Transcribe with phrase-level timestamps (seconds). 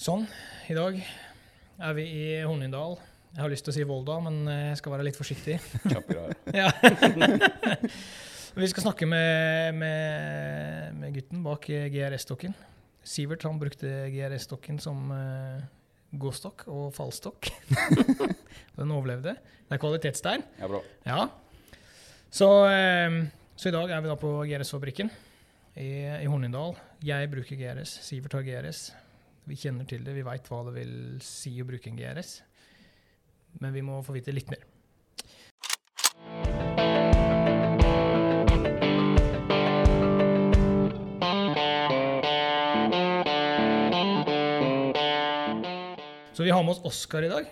[0.00, 0.22] Sånn,
[0.72, 2.94] i dag er vi i Hornindal.
[3.34, 5.58] Jeg har lyst til å si Volda, men jeg skal være litt forsiktig.
[6.56, 6.70] Ja.
[8.62, 12.56] vi skal snakke med, med, med gutten bak GRS-stokken.
[13.04, 15.60] Sivert han brukte GRS-stokken som uh,
[16.16, 17.50] gåstokk og fallstokk.
[18.80, 19.36] Den overlevde.
[19.36, 20.46] Det er kvalitetstegn.
[20.62, 20.80] Ja, bra.
[21.04, 21.28] Ja.
[22.32, 23.20] Så, uh,
[23.52, 25.12] så, i dag er vi da på GRS-fabrikken
[25.76, 25.90] i,
[26.24, 26.72] i Hornindal.
[27.04, 27.98] Jeg bruker GRS.
[28.08, 28.86] Sivert har GRS.
[29.48, 30.92] Vi kjenner til det, vi veit hva det vil
[31.24, 32.40] si å bruke en GRS.
[33.60, 34.66] Men vi må få vite litt mer.
[46.40, 47.48] Så vi har med oss Oskar i dag.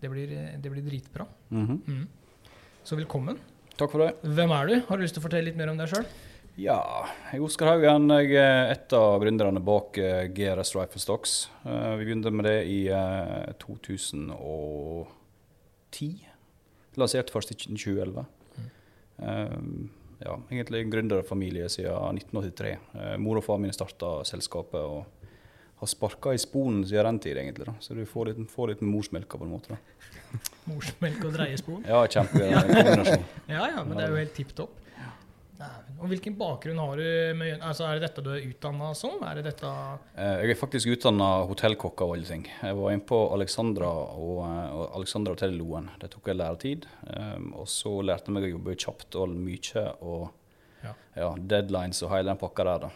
[0.00, 1.26] Det blir, det blir dritbra.
[1.50, 1.78] Mm -hmm.
[1.86, 2.08] mm.
[2.82, 3.38] Så velkommen.
[3.76, 4.14] Takk for det.
[4.22, 4.80] Hvem er du?
[4.88, 6.06] Har du lyst til å fortelle litt mer om deg sjøl?
[6.58, 8.08] Ja, jeg er Oskar Haugen.
[8.10, 11.34] Jeg er et av gründerne bak eh, GRS Rifle Stocks.
[11.62, 12.80] Eh, vi begynte med det i
[13.62, 14.32] 2010.
[16.02, 16.32] Eh,
[16.98, 18.24] Lanserte først i 2011.
[19.22, 19.86] Mm.
[20.18, 22.74] Ja, egentlig gründerfamilie siden 1983.
[23.22, 24.82] Mor og far min starta selskapet.
[24.82, 25.06] og
[25.78, 27.68] har sparka i sponen siden den tid, egentlig.
[27.70, 27.76] Da.
[27.78, 29.78] Så du får litt, får litt morsmelka på en måte.
[29.78, 30.42] da.
[30.72, 31.86] Morsmelk og dreiespon?
[31.86, 32.58] ja, kjempe ja,
[33.46, 34.74] ja, men det er jo helt tipp topp.
[35.98, 37.06] Og Hvilken bakgrunn har du?
[37.38, 39.18] Med, altså Er det dette du er utdanna som?
[39.26, 39.70] Er det dette
[40.14, 42.44] eh, Jeg er faktisk utdanna hotellkokk av alle ting.
[42.46, 45.90] Jeg var inne på Alexandra og, eh, og Alexandra Hotell Loen.
[45.98, 46.86] Det tok jeg læretid.
[47.10, 49.86] Um, og så lærte jeg meg å jobbe kjapt og mye.
[49.98, 50.28] og
[50.84, 50.94] ja.
[51.18, 52.86] Ja, deadlines og hele den pakka der.
[52.86, 52.92] da.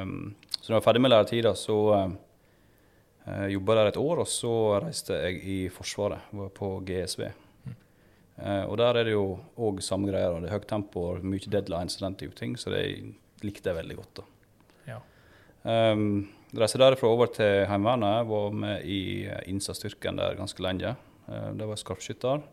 [0.00, 4.30] Um, så da jeg var ferdig med læretida, så uh, jobba der et år, og
[4.30, 6.32] så reiste jeg i Forsvaret.
[6.32, 7.28] Var på GSV.
[8.36, 10.34] Uh, og der er det jo òg samme greier.
[10.42, 12.82] Det er høyt tempo og mye deadlines og den type ting, så det
[13.44, 14.20] likte jeg veldig godt.
[14.20, 14.26] da.
[14.90, 14.98] Ja.
[15.64, 18.28] Um, reiste derfra over til Heimevernet.
[18.28, 19.00] Var med i
[19.48, 20.92] innsatsstyrken der ganske lenge.
[21.30, 22.44] Uh, der var skarpskytter.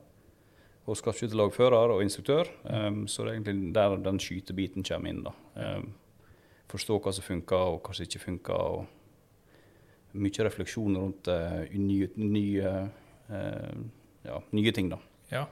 [0.88, 2.47] Og skarpskytterlagfører og instruktør.
[2.63, 5.24] Um, så det er egentlig der den skytebiten kommer inn.
[5.28, 5.35] da.
[5.59, 5.94] Um,
[6.72, 8.56] forstå hva som funker og hva som ikke funker.
[8.56, 8.85] og
[10.13, 12.74] Mye refleksjon rundt uh, nye, nye,
[14.24, 14.91] ja, nye ting.
[14.91, 15.00] da.
[15.34, 15.48] Ja.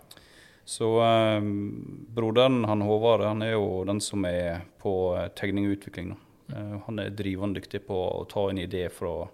[0.72, 5.78] Så um, broderen han Håvard han er jo den som er på uh, tegning og
[5.78, 6.14] utvikling.
[6.54, 9.30] Uh, han er drivende dyktig på å ta en idé fra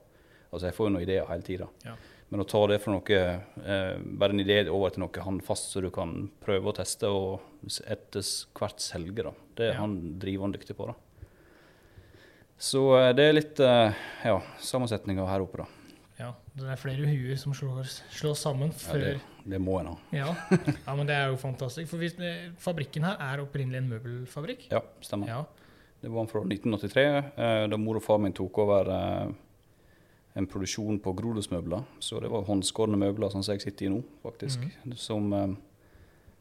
[0.47, 1.65] Altså, jeg får jo noen ideer hele tida.
[1.83, 1.93] Ja.
[2.31, 5.81] Men å ta det fra noe eh, bare en idé over til noe håndfast så
[5.83, 8.23] du kan prøve å teste og etter
[8.55, 9.33] hvert selge, da.
[9.59, 9.81] det er ja.
[9.81, 10.87] han drivende dyktig på.
[10.87, 10.95] da.
[12.55, 12.85] Så
[13.19, 14.37] det er litt ja,
[14.71, 15.76] sammensetninga her oppe, da.
[16.17, 19.91] Ja, det er flere huer som slår, slår sammen før ja, det, det, må en
[19.91, 19.97] ha.
[20.15, 20.31] Ja.
[20.49, 21.91] ja, men det er jo fantastisk.
[21.91, 22.17] For hvis,
[22.61, 24.65] fabrikken her er opprinnelig en møbelfabrikk?
[24.73, 25.29] Ja, stemmer.
[25.29, 25.67] Ja.
[26.01, 27.05] Det var fra 1983,
[27.37, 29.29] eh, da mor og far min tok over eh,
[30.37, 31.85] en produksjon på Grodosmøbler.
[32.01, 34.65] Så det var håndskårne møbler, sånn som jeg sitter i nå, faktisk.
[34.85, 34.97] Mm.
[34.97, 35.55] Som, eh,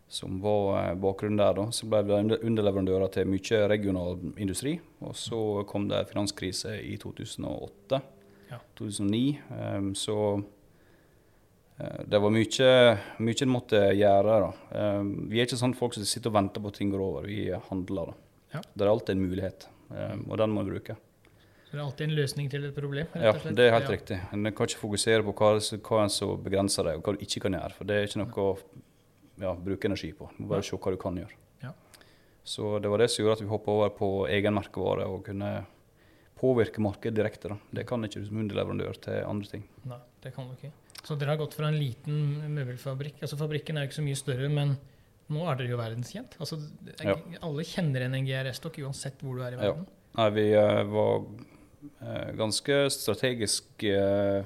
[0.08, 1.56] som, var bakgrunnen der.
[1.60, 1.68] da.
[1.72, 4.78] Så ble det underleverandører til mye regional industri.
[5.04, 8.04] Og så kom det finanskrise i 2008.
[8.50, 8.60] Ja.
[8.78, 9.22] 2009.
[9.50, 10.18] Um, så
[12.06, 12.68] det var mye,
[13.20, 14.36] mye en måtte gjøre.
[14.46, 14.52] da.
[14.96, 17.26] Um, vi er ikke sånn folk som sitter og venter på at ting går over.
[17.28, 18.12] Vi handler.
[18.12, 18.30] da.
[18.56, 18.62] Ja.
[18.72, 20.96] Det er alltid en mulighet, um, og den må vi bruke.
[21.66, 23.08] Så det er alltid en løsning til et problem?
[23.18, 23.94] Ja, det er helt ja.
[23.96, 24.20] riktig.
[24.32, 27.56] En kan ikke fokusere på hva, hva som begrenser deg, og hva du ikke kan
[27.58, 27.74] gjøre.
[27.74, 28.52] For det er ikke noe å
[29.42, 30.28] ja, bruke energi på.
[30.36, 31.40] Du må bare se hva du kan gjøre.
[31.64, 31.72] Ja.
[32.46, 35.50] Så det var det som gjorde at vi hoppa over på egen merkevare og kunne
[36.36, 37.52] påvirke markedet direkte.
[37.52, 37.56] Da.
[37.78, 39.64] Det kan ikke du som underleverandør til andre ting.
[39.88, 40.72] Nei, det kan du ikke.
[41.06, 43.20] Så dere har gått fra en liten møbelfabrikk.
[43.22, 44.74] Altså Fabrikken er jo ikke så mye større, men
[45.32, 46.36] nå er dere jo verdenskjent.
[46.42, 46.58] Altså,
[47.02, 47.16] ja.
[47.46, 49.86] Alle kjenner en GRS-stokk uansett hvor du er i verden.
[49.86, 50.10] Ja.
[50.16, 54.44] Nei, vi uh, var uh, ganske strategisk uh,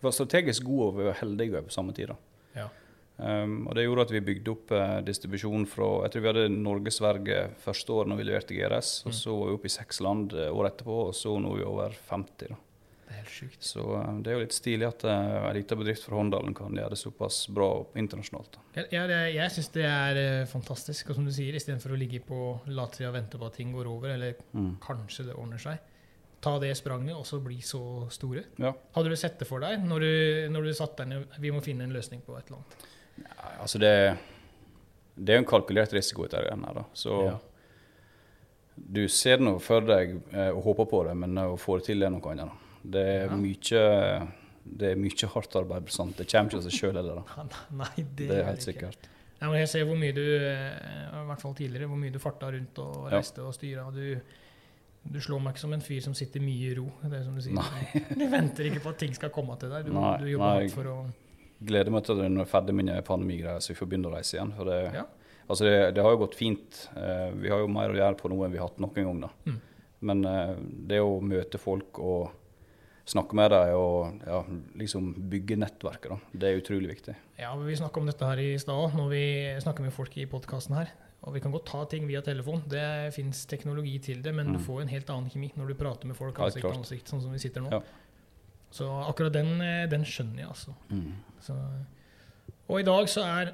[0.00, 2.12] var strategisk gode og vi var heldige på samme tid.
[2.12, 2.18] Ja.
[3.20, 4.72] Um, og Det gjorde at vi bygde opp
[5.04, 8.94] distribusjon fra Jeg tror vi hadde Norge-Sverige første år når vi leverte GRS.
[9.04, 9.10] Mm.
[9.10, 11.68] og Så var vi oppe i seks land året etterpå, og så nå er vi
[11.68, 12.50] over 50.
[12.54, 12.58] da.
[13.10, 13.60] Det er helt sykt.
[13.66, 15.12] Så um, det er jo litt stilig at uh,
[15.50, 17.68] en liten bedrift fra Håndalen kan gjøre det såpass bra
[17.98, 18.60] internasjonalt.
[18.78, 20.20] Ja, jeg jeg syns det er
[20.50, 21.10] fantastisk.
[21.10, 23.90] Og som du sier, istedenfor å ligge på latsida og vente på at ting går
[23.90, 24.76] over, eller mm.
[24.84, 25.80] kanskje det ordner seg,
[26.40, 27.82] ta det spranget og så bli så
[28.12, 28.44] store.
[28.60, 28.72] Ja.
[28.94, 30.14] Hadde du sett det for deg når du,
[30.54, 32.86] når du satt der ned Vi må finne en løsning på et eller annet.
[33.24, 33.92] Ja, altså det,
[35.16, 36.74] det er en kalkulert risiko i dette.
[36.80, 36.84] Da.
[36.96, 37.36] Så ja.
[38.74, 42.06] du ser noe for deg uh, og håper på det, men å få det til
[42.06, 42.50] er noe annet.
[42.50, 42.76] Da.
[42.96, 43.40] Det er ja.
[43.40, 43.86] mye
[44.70, 45.88] det er mye hardt arbeid.
[45.92, 46.18] Sant?
[46.18, 47.22] Det kommer ikke av seg sjøl heller.
[47.80, 49.08] Nei, det, det, er helt sikkert.
[49.40, 52.20] Ja, men jeg ser hvor mye du, eh, i hvert fall tidligere, hvor mye du
[52.20, 53.48] farta rundt og reiste ja.
[53.48, 53.88] og styra.
[53.94, 54.36] Du,
[55.00, 56.90] Du slår meg ikke som en fyr som sitter mye i ro.
[57.00, 57.56] Det er som Du sier.
[57.56, 58.02] Nei.
[58.20, 59.88] Du venter ikke på at ting skal komme til deg.
[59.88, 60.70] Du, Nei, du jobber nei.
[60.74, 60.96] for å
[61.62, 64.14] Gleder meg til at når jeg er ferdig med pandemigreier, så vi får begynne å
[64.16, 64.52] reise igjen.
[64.56, 65.04] For det, Ja.
[65.48, 66.88] altså det, det har jo gått fint.
[66.96, 69.20] Eh, vi har jo mer å gjøre på nå enn vi har hatt noen gang.
[69.20, 69.28] da.
[69.46, 69.60] Mm.
[70.00, 70.54] Men eh,
[70.88, 72.30] det å møte folk og
[73.10, 74.40] snakke med dem og ja,
[74.78, 77.14] liksom bygge nettverket, da, det er utrolig viktig.
[77.40, 79.22] Ja, Vi snakka om dette her i stad, når vi
[79.60, 80.88] snakker med folk i podkasten her.
[81.26, 82.62] Og vi kan godt ta ting via telefon.
[82.70, 84.64] Det fins teknologi til det, men du Mm.
[84.64, 87.32] får en helt annen kemi når du prater med folk ansikt til ansikt, sånn som
[87.32, 87.68] vi sitter nå.
[87.70, 87.80] Ja.
[88.70, 90.74] Så akkurat den, eh, den skjønner jeg, altså.
[90.90, 91.16] Mm.
[91.42, 91.56] Så,
[92.68, 93.52] og i dag så er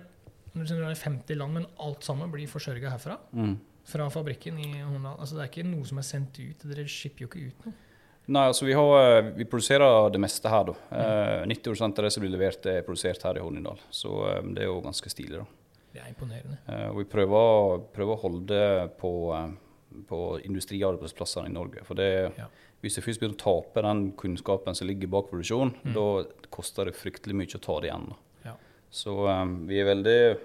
[0.57, 3.19] det er 50 land, men alt sammen blir forsørga herfra.
[3.37, 3.59] Mm.
[3.87, 5.19] Fra fabrikken i Horndal.
[5.21, 6.65] Altså, det er ikke noe som er sendt ut.
[6.65, 7.83] Dere shipper jo ikke ut noe.
[8.27, 10.75] Nei, altså vi, har, eh, vi produserer det meste her, da.
[11.45, 11.53] Mm.
[11.53, 13.79] 90 av det som blir levert, er produsert her i Hornindal.
[13.95, 15.47] Så eh, det er jo ganske stilig, da.
[15.97, 16.59] Det er imponerende.
[16.99, 18.59] Vi prøver, prøver å holde
[19.01, 19.13] på,
[20.05, 21.85] på industriarbeidsplassene i Norge.
[21.85, 22.47] For det, Ja.
[22.83, 25.95] hvis du først begynner å tape den kunnskapen som ligger bak produksjon, Mm.
[25.95, 28.15] da koster det fryktelig mye å ta det igjen.
[28.45, 28.55] Ja.
[28.91, 30.39] Så um, vi er veldig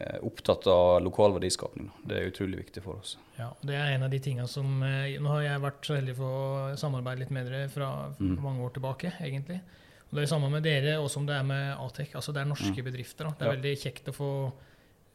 [0.00, 1.90] eh, opptatt av lokal verdiskapning.
[2.06, 3.16] Det er utrolig viktig for oss.
[3.38, 6.14] Ja, det er en av de tingene som eh, Nå har jeg vært så heldig
[6.16, 6.24] for
[6.72, 8.40] å samarbeide litt med dere fra Mm.
[8.42, 9.60] mange år tilbake, egentlig.
[10.08, 12.14] Og det er det samme med dere og som det er med Atec.
[12.14, 12.84] Altså, det er norske Mm.
[12.84, 13.24] bedrifter.
[13.24, 13.30] Da.
[13.30, 13.56] Det er Ja.
[13.56, 14.52] veldig kjekt å få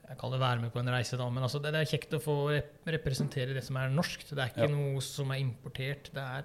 [0.09, 2.13] jeg kaller det være med på en reise, da, men altså, det, det er kjekt
[2.17, 4.25] å få rep representere det som er norsk.
[4.29, 4.75] Det er ikke Ja.
[4.75, 6.11] noe som er importert.
[6.13, 6.44] Det er,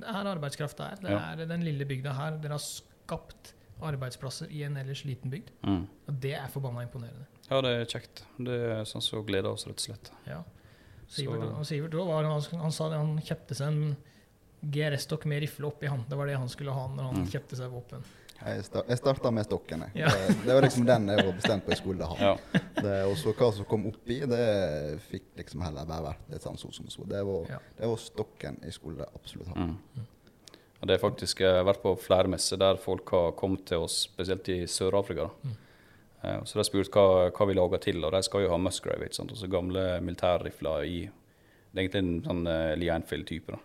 [0.00, 0.96] det er arbeidskraft det er.
[1.04, 1.20] Det Ja.
[1.32, 2.36] er den lille bygda her.
[2.38, 5.50] Dere har skapt arbeidsplasser i en ellers liten bygd.
[5.64, 5.86] Mm.
[6.08, 7.26] Og det er forbanna imponerende.
[7.50, 8.24] Ja, det er kjekt.
[8.38, 10.10] Det er sånn som gleder oss, rett og slett.
[10.26, 10.42] Ja.
[11.08, 13.96] Sivert, Så- Sivert var, han, han sa det, han kjøpte seg en
[14.62, 16.04] GRS-stokk med rifle oppi han.
[16.08, 17.26] Det var det han skulle ha når han Mm.
[17.32, 18.02] kjøpte seg våpen.
[18.40, 19.82] Jeg, sta starta med stokken.
[19.86, 20.02] Jeg.
[20.04, 20.10] Ja.
[20.14, 22.16] Det, det var liksom den jeg var bestemt på jeg skulle ha.
[22.20, 22.60] Ja.
[22.80, 24.44] Det, og så hva som kom oppi, det
[25.10, 27.04] fikk liksom heller bare vært litt sånn som så.
[27.08, 27.58] Det var, Ja.
[27.76, 29.66] det var stokken jeg skulle absolutt ha.
[29.68, 30.06] Mm.
[30.80, 34.06] Det er faktisk jeg har vært på flere messer der folk har kommet til oss,
[34.08, 35.28] spesielt i Sør-Afrika.
[35.44, 35.56] Mm.
[36.22, 38.56] Eh, Så de har spurt hva, hva vi lager til, og de skal jo ha
[38.56, 39.30] Musgrave, ikke sant?
[39.30, 41.00] altså gamle militærrifler i
[41.70, 43.58] Det er egentlig en sånn uh, Lee Anfield-type.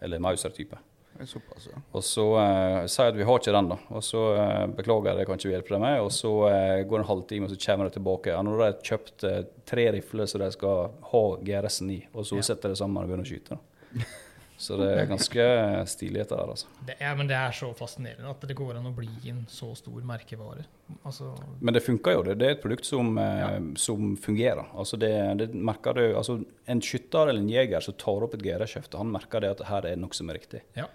[0.00, 0.78] Eller Mauser-type.
[1.22, 1.78] Er Såpass, ja.
[1.94, 3.76] Og så uh, sier jeg at vi har ikke den, da.
[3.94, 6.00] Og så eh, beklager jeg, det kan ikke vi hjelpe deg med.
[6.02, 8.32] Og så eh, går det en halvtime, og så kommer de tilbake.
[8.34, 9.40] Ja, nå har de kjøpt eh,
[9.70, 12.48] tre rifler som de skal ha GRS-en i, og så Ja.
[12.52, 13.56] setter de sammen og begynner å skyte.
[13.56, 14.02] da.
[14.62, 15.44] Så det er ganske
[15.90, 16.68] stilig dette der, altså.
[16.86, 19.72] Det, ja, men det er så fascinerende at det går an å bli en så
[19.74, 20.62] stor merkevare.
[21.02, 22.20] Altså, Men det funker jo.
[22.28, 23.48] Det, det er et produkt som, eh, Ja.
[23.80, 24.68] som fungerer.
[24.78, 25.10] Altså det,
[25.40, 26.36] det merker du, altså
[26.70, 29.88] En skytter eller en jeger som tar opp et GR-skjefte, han merker det at her
[29.90, 30.62] er noe som er riktig.
[30.78, 30.86] Ja.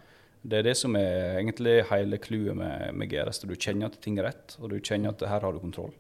[0.48, 3.42] Det er det som er egentlig hele clouet med, med GRS.
[3.44, 5.96] Du kjenner at ting er rett, og du kjenner at her har du kontroll.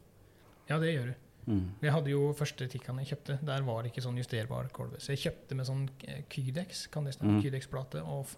[0.69, 1.15] ja, det gjør du.
[1.47, 1.67] Mm.
[1.79, 3.38] Jeg hadde jo første Tikkan jeg kjøpte.
[3.47, 4.99] Der var det ikke sånn justerbar kolbe.
[5.03, 5.85] Så jeg kjøpte med sånn
[6.31, 7.38] Kydex, kan det stemme?
[7.38, 7.44] Mhm.
[7.45, 8.03] Kydex-plate.
[8.03, 8.33] Og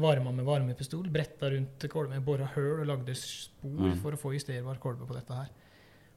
[0.00, 1.08] varma med varmepistol.
[1.12, 3.98] Bretta rundt kolben, bora høl og lagde spor mm.
[4.02, 5.52] for å få justerbar kolbe på dette her.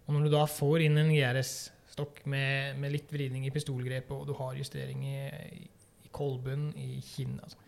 [0.08, 4.30] Og når du da får inn en GRS-stokk med, med litt vridning i pistolgrepet, og
[4.30, 5.18] du har justering i,
[5.60, 5.68] i,
[6.08, 7.60] i kolben, i kinn altså,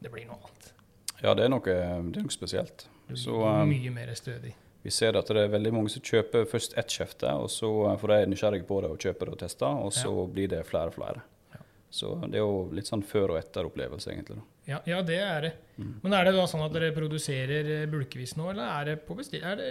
[0.00, 0.73] Det blir noe annet.
[1.22, 2.86] Ja, det er noe, det er noe spesielt.
[3.12, 4.54] Så, um, mye mer stødig.
[4.84, 7.94] Vi ser at det er veldig mange som kjøper først ett skjefte, og så eh,
[8.00, 10.92] får de nysgjerrige på det og kjøper det og tester, og så blir det flere
[10.92, 11.22] og flere.
[11.54, 11.62] Ja.
[11.88, 14.42] Så det er jo litt sånn før- og etter-opplevelse, egentlig.
[14.68, 15.52] Ja, ja, det er det.
[15.78, 15.94] Mm.
[16.02, 19.60] Men er det da sånn at dere produserer eh, bulkevis nå, eller er det, er
[19.62, 19.70] det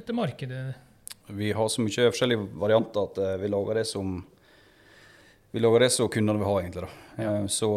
[0.00, 0.62] etter markedet?
[1.28, 4.16] Vi har så mye forskjellige varianter at eh, vi lager det som
[5.58, 6.84] vi lager det som kundene vil ha, egentlig.
[6.84, 7.22] da.
[7.24, 7.30] Ja.
[7.50, 7.68] Så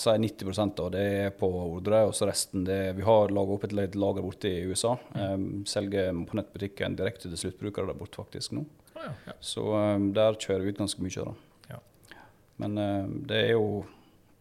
[0.00, 3.52] sier er 90 av det er på ordre, og så resten det Vi har laga
[3.52, 4.94] opp et lager borte i USA.
[5.12, 5.66] Mm.
[5.68, 8.64] Selger på nettbutikken direkte til sluttbrukere der borte faktisk nå.
[8.94, 9.34] Ja, ja.
[9.40, 11.28] Så eh, der kjører vi ut ganske mye.
[11.28, 11.76] da.
[11.76, 12.16] Ja.
[12.64, 13.84] Men eh, det er jo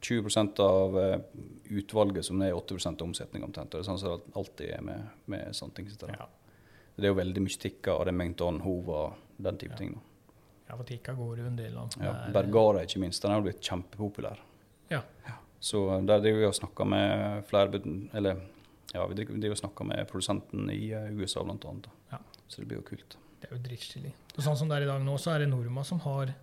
[0.06, 1.20] 20% av eh,
[1.76, 3.76] utvalget som er 80 av omsetninga omtrent.
[3.76, 5.92] og Det er sånn som det alltid er med, med sånne ting.
[5.92, 6.16] som det.
[6.16, 6.32] Ja.
[6.96, 9.98] Det er jo veldig mye tikker, og det er Mengton, Hova, den type ting.
[10.00, 10.12] da.
[10.70, 11.90] Ja, for Tikka går jo en del av.
[12.02, 14.38] Ja, er- Bergara ikke minst, den jo blitt kjempepopulær.
[14.90, 15.02] Ja.
[15.60, 17.82] Så der driver vi og snakker med flere
[18.14, 18.42] Eller
[18.94, 21.88] ja, vi driver og snakker med produsenten i eh, USA blant annet.
[22.12, 22.18] Ja.
[22.48, 23.18] Så det blir jo kult.
[23.42, 24.12] Det er jo dritstilig.
[24.38, 26.34] Og sånn som det er i dag nå, så er det Norma som har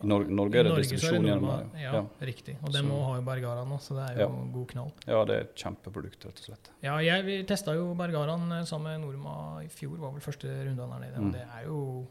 [0.00, 1.80] I Nor Norge er det Norge distribusjon gjennom det.
[1.82, 2.02] Ja, Ja.
[2.22, 2.56] riktig.
[2.62, 4.52] Og den må ha jo Bergara nå, så det er jo Ja.
[4.52, 4.92] god knall.
[5.06, 6.70] ja, det er et kjempeprodukt, rett og slett.
[6.82, 10.46] Ja, jeg vi testa jo Bergaraen eh, sammen med Norma i fjor, var vel første
[10.46, 11.16] runde der nede.
[11.18, 11.32] Og Mm.
[11.32, 12.06] det er jo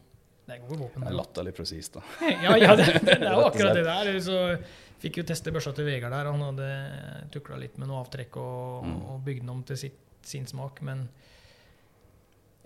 [0.48, 1.02] det er gode våpen.
[1.04, 2.02] Det er latterlig presist, da.
[2.24, 4.08] Ja, ja det, det er jo akkurat det der.
[4.24, 4.38] Så
[5.02, 6.30] fikk jo teste børsa til Vegard der.
[6.32, 6.68] Han hadde
[7.34, 9.00] tukla litt med noe avtrekk og, Mm.
[9.12, 11.04] og bygd den om til sitt, sin smak, men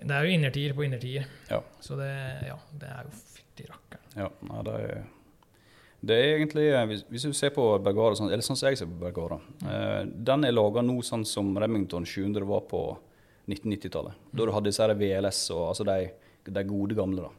[0.02, 1.26] det er jo innertier på innertier.
[1.50, 1.60] Ja.
[1.82, 2.08] Så det,
[2.48, 4.06] ja, det er jo fytti rakkeren.
[4.18, 5.02] Ja, nei, det er
[6.02, 8.78] Det er egentlig, eh, Hvis, hvis du ser på Bergara, sånn, eller sånn som jeg
[8.80, 12.80] ser på Bergara eh, Den er laga nå sånn som Remington 700 var på
[13.48, 14.14] 1990-tallet.
[14.32, 16.10] Da du hadde disse VLS og altså de,
[16.50, 17.22] de gode gamle.
[17.28, 17.30] da.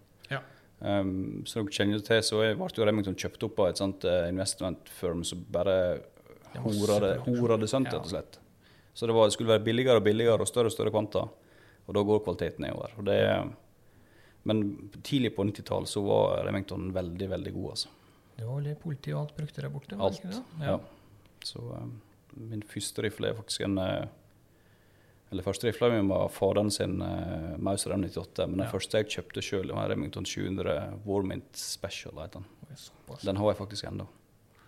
[0.83, 4.25] Um, så dere kjenner til, så ble jo Remington kjøpt opp av et sånt eh,
[4.27, 5.75] investment firm som bare
[6.59, 8.39] hora det, hora det sønt, rett og slett.
[8.93, 11.23] Så det, var, det skulle være billigere og billigere og større og større kvanta,
[11.87, 12.97] og da går kvaliteten nedover.
[12.99, 13.17] Og det,
[14.49, 14.63] men
[14.99, 17.93] tidlig på 90-tallet så var Remington veldig, veldig god, altså.
[18.33, 19.97] Det var vel politiet og alt brukte der borte?
[20.03, 20.21] Alt.
[20.25, 20.43] ja.
[20.67, 20.77] Ja.
[21.43, 21.95] Så um,
[22.49, 24.05] min første rifle er faktisk en eh,
[25.33, 28.71] Eller første rifla var faren sin uh, Mauser M98, men den Ja.
[28.71, 32.13] første jeg kjøpte sjøl, var Remington 700 Warmint Special.
[32.35, 32.45] den.
[33.25, 34.05] Den har jeg faktisk ennå.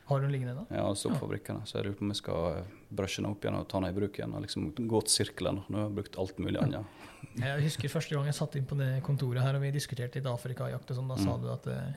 [0.10, 0.64] Har du den liggende da?
[0.76, 3.30] Ja, har stått på fabrikkene, så jeg lurer på om jeg skal eh, brushe den
[3.32, 4.34] opp igjen og ta den i bruk igjen.
[4.38, 5.64] og liksom til sirkelen.
[5.70, 6.86] Nå har jeg brukt alt mulig annet.
[7.42, 10.28] Jeg husker første gang jeg satt inn på det kontoret her, og vi diskuterte litt
[10.30, 11.42] Afrikajakt og sånn, da sa Mm.
[11.42, 11.96] du at uh,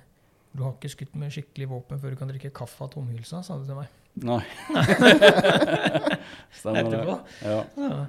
[0.56, 3.58] du har ikke skutt med skikkelig våpen før du kan drikke kaffe av tomhylsa, sa
[3.60, 3.88] du til meg.
[4.24, 4.40] Nei.
[6.58, 7.18] Stemmer det.
[7.44, 7.64] Ja.
[7.76, 8.06] Ja.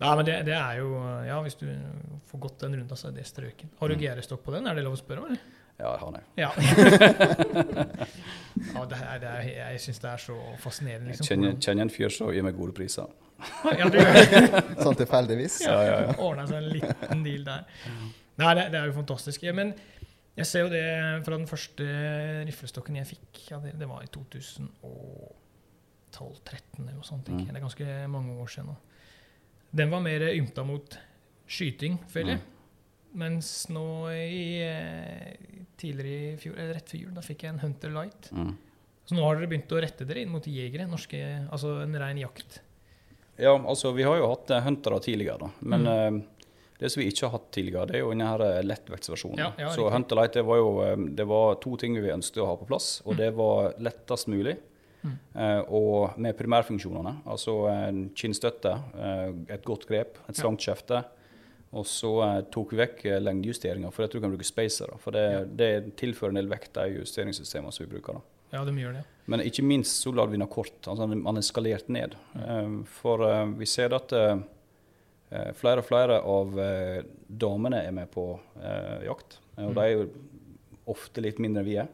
[0.00, 0.88] Nei, men det, det er jo
[1.24, 1.66] Ja, hvis du
[2.28, 3.68] får gått den runda, så er det strøken.
[3.80, 4.00] Har du Mm.
[4.02, 4.66] GR-stokk på den?
[4.68, 5.26] Er det lov å spørre om?
[5.30, 5.40] eller?
[5.78, 6.22] ja, jeg har den.
[6.40, 6.50] Ja.
[8.74, 11.10] ja det er, det er, jeg syns det er så fascinerende.
[11.10, 13.06] Jeg Liksom, kjenner, kjenner en fyr som gir meg gode priser.
[13.76, 13.98] ja, du.
[14.84, 15.54] Sånn tilfeldigvis.
[15.66, 16.12] Ja, ja, ja.
[16.24, 17.60] Ordna seg en liten deal der.
[18.40, 19.38] Nei, det, det er jo fantastisk.
[19.44, 19.68] Ja, Men
[20.36, 20.84] jeg ser jo det
[21.24, 21.84] fra den første
[22.48, 23.32] riflestokken jeg fikk.
[23.76, 27.28] Det var i 2012-13 eller noe sånt.
[27.32, 27.38] Mm.
[27.46, 28.76] Det er ganske mange år siden nå.
[29.76, 30.96] Den var mer ymta mot
[31.46, 32.42] skyting, føler jeg.
[32.44, 32.52] Mm.
[33.22, 35.34] Mens nå i eh,
[35.80, 38.30] tidligere i fjor, eller rett før jul, da fikk jeg en Hunter Light.
[38.36, 38.54] Mm.
[39.06, 41.20] Så nå har dere begynt å rette dere inn mot jegere, norske,
[41.52, 42.60] altså en ren jakt.
[43.38, 45.50] Ja, altså vi har jo hatt eh, huntere tidligere, da.
[45.60, 46.20] Men Mm.
[46.20, 49.38] uh, det som vi ikke har hatt tidligere, det er jo denne lettvektsversjonen.
[49.40, 49.86] Ja, ja, så.
[49.92, 50.70] Hunter Light det var jo
[51.16, 53.00] det var to ting vi ønsket å ha på plass.
[53.06, 53.20] Og Mm.
[53.22, 54.56] det var lettest mulig.
[55.06, 55.18] Mm.
[55.40, 57.12] eh, og med primærfunksjonene.
[57.26, 57.56] Altså
[58.18, 61.04] kinnstøtte, eh, et godt grep, et slankt kjefte.
[61.76, 64.92] Og så eh, tok vi vekk eh, lengdejusteringer, for jeg tror du kan bruke spacer.
[65.02, 65.44] For det, Ja.
[65.44, 68.14] det tilfører en del vekt, i justeringssystemene som vi bruker.
[68.20, 68.20] da.
[68.58, 69.04] Ja, de gjør det.
[69.26, 70.80] Men ikke minst så lar vi den kort.
[70.86, 72.14] altså Man er skalert ned.
[72.34, 72.80] Mm.
[72.82, 74.38] Eh, For eh, vi ser at eh,
[75.32, 79.38] eh, flere og flere av eh, damene er med på eh, jakt.
[79.58, 79.74] Eh, Og Mm.
[79.74, 80.08] de er jo
[80.86, 81.88] ofte litt mindre enn vi er.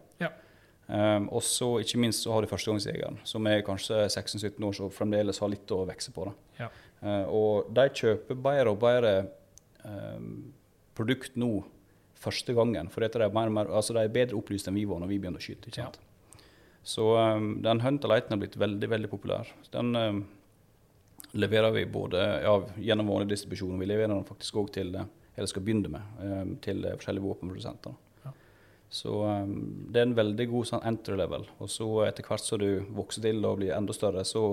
[0.87, 4.89] Um, og så ikke minst så har du førstegangsjegeren, som er kanskje 16-17 år, så
[4.93, 6.27] fremdeles har litt å vokse på.
[6.59, 6.69] Ja.
[7.01, 9.13] Uh, og de kjøper bedre og bedre
[9.87, 10.51] um,
[10.99, 11.53] produkt nå
[12.23, 15.01] første gangen, for det er, mer, mer, altså de er bedre opplyst enn vi var
[15.03, 15.73] når vi begynte å skyte.
[15.73, 15.91] ikke Ja.
[16.83, 19.51] Så um, den Hunter Lighten har blitt veldig veldig populær.
[19.71, 19.95] Den
[21.39, 25.49] leverer vi både ja, gjennom vanlig distribusjon, og vi leverer den faktisk òg til eller
[25.49, 27.95] skal begynne med, til eh, forskjellige våpenprodusenter.
[28.93, 29.53] Så um,
[29.89, 31.47] det er en veldig god sånn entry level.
[31.65, 34.45] Og så etter hvert som du vokser til og blir enda større, så,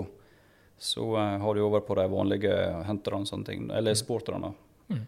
[0.79, 2.53] så uh, har du over på de vanlige
[2.87, 4.53] hunterne og sånne ting, eller sporterne.
[4.87, 5.01] Mm.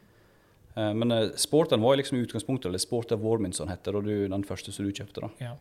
[0.76, 4.44] Uh, men uh, sporten var liksom utgangspunktet, eller Sporter Warmin som heter, og du, den
[4.48, 5.24] første som du kjøpte.
[5.24, 5.32] da.
[5.40, 5.56] Ja.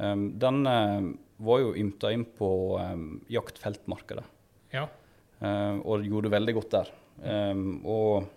[0.00, 1.06] Um, den eh,
[1.44, 2.48] var jo ymta inn på
[2.78, 4.22] um, jaktfeltmarkedet,
[4.72, 4.86] ja.
[5.42, 6.92] og gjorde veldig godt der.
[7.20, 8.30] Um, og,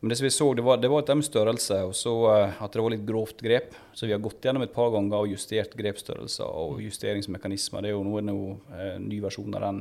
[0.00, 2.74] men det som vi så, det var, det var et M-størrelse, og så eh, at
[2.74, 3.72] det var litt grovt grep.
[3.98, 7.82] Så vi har gått gjennom et par ganger og justert grepsstørrelser og justeringsmekanismer.
[7.82, 8.30] Det er jo nå en
[8.78, 9.80] eh, ny versjon av den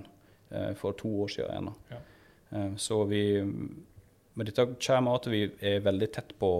[0.49, 1.69] eh, for to år siden.
[1.93, 2.01] Ja.
[2.79, 6.51] Så vi Men dette kommer av at vi er veldig tett på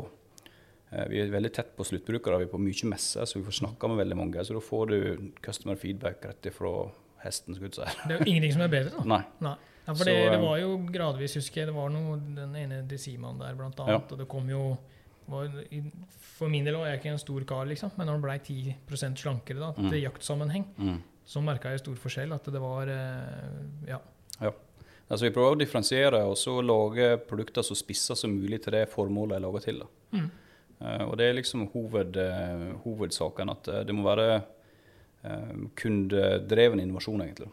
[0.90, 3.88] Vi er veldig tett på sluttbrukere, vi er på mye messer, så vi får snakka
[3.88, 4.44] med veldig mange.
[4.44, 4.98] Så da får du
[5.42, 6.90] customer feedback rett ifra
[7.24, 7.56] hesten.
[7.56, 8.04] Skal jeg si.
[8.04, 9.06] Det er jo ingenting som er bedre, da.
[9.16, 9.22] Nei.
[9.44, 9.56] Nei.
[9.88, 12.56] Ja, for Så, det, det eh, var jo gradvis, husker jeg, det var noe, den
[12.60, 14.12] ene Decimaen der blant annet, Ja.
[14.12, 14.78] og det kom jo
[15.28, 15.48] var,
[16.38, 18.76] For min del var jeg ikke en stor kar, liksom, men når han blei 10
[19.18, 19.90] slankere da, Mm.
[19.90, 21.02] til jaktsammenheng, Mm.
[21.26, 22.34] så merka jeg stor forskjell.
[22.34, 22.86] At det var
[23.88, 24.00] Ja.
[24.42, 24.52] Ja.
[25.10, 28.90] Altså, vi prøver å differensiere og så lage produkter så spissa som mulig til det
[28.92, 29.82] formålet jeg lager til.
[30.12, 30.30] Mm.
[30.82, 34.44] Uh, og det er liksom hoved, uh, hovedsaken, at eh, det må være
[35.26, 37.48] uh, kundedreven innovasjon, egentlig.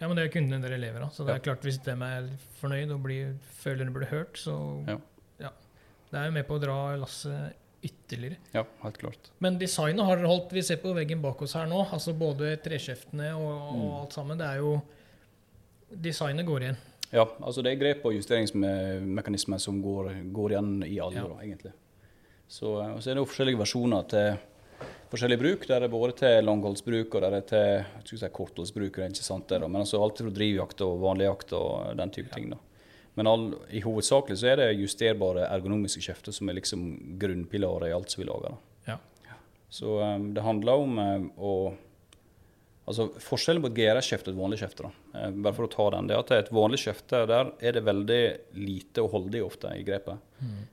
[0.00, 1.10] Ja, men det er kundene dere lever av.
[1.14, 4.56] Så det er klart hvis de er fornøyd og blir, føler de blir hørt, så
[4.88, 4.98] Ja.
[5.40, 5.50] ja.
[6.10, 8.36] Det er jo med på å dra lasset ytterligere.
[8.54, 9.30] Ja, helt klart.
[9.40, 11.84] Men designet har dere holdt Vi ser på veggen bak oss her nå.
[11.92, 14.00] altså Både treskjeftene og, og Mm.
[14.00, 14.38] alt sammen.
[14.38, 14.82] Det er jo
[15.94, 16.76] Designet går igjen.
[17.12, 21.28] Ja, altså det er grep og justeringsmekanismer som går, går igjen i alle, Ja.
[21.28, 21.72] da, egentlig.
[22.48, 24.38] Så, eh, og så er det jo forskjellige versjoner til
[25.14, 25.66] forskjellig bruk.
[25.70, 28.98] Der er både til langholdsbruk og der er til si kortholdsbruk.
[28.98, 32.34] Ikke sant Men altså alt fra drivjakt og vanlig jakt og den type Ja.
[32.34, 32.50] ting.
[32.50, 32.58] da.
[33.16, 37.94] Men all, i hovedsakelig så er det justerbare ergonomiske kjefter som er liksom grunnpilaret i
[37.94, 38.56] alt som vi lager.
[38.56, 38.92] da.
[38.92, 38.98] Ja.
[39.70, 41.54] Så um, det handler om um, å
[42.84, 45.86] Altså Forskjellen på et GRS-skjefte og et vanlig skjefte, da, eh, bare for å ta
[45.94, 48.18] den, det er at et vanlig skjefte der er det veldig
[48.60, 50.20] lite å holde i ofte i grepet.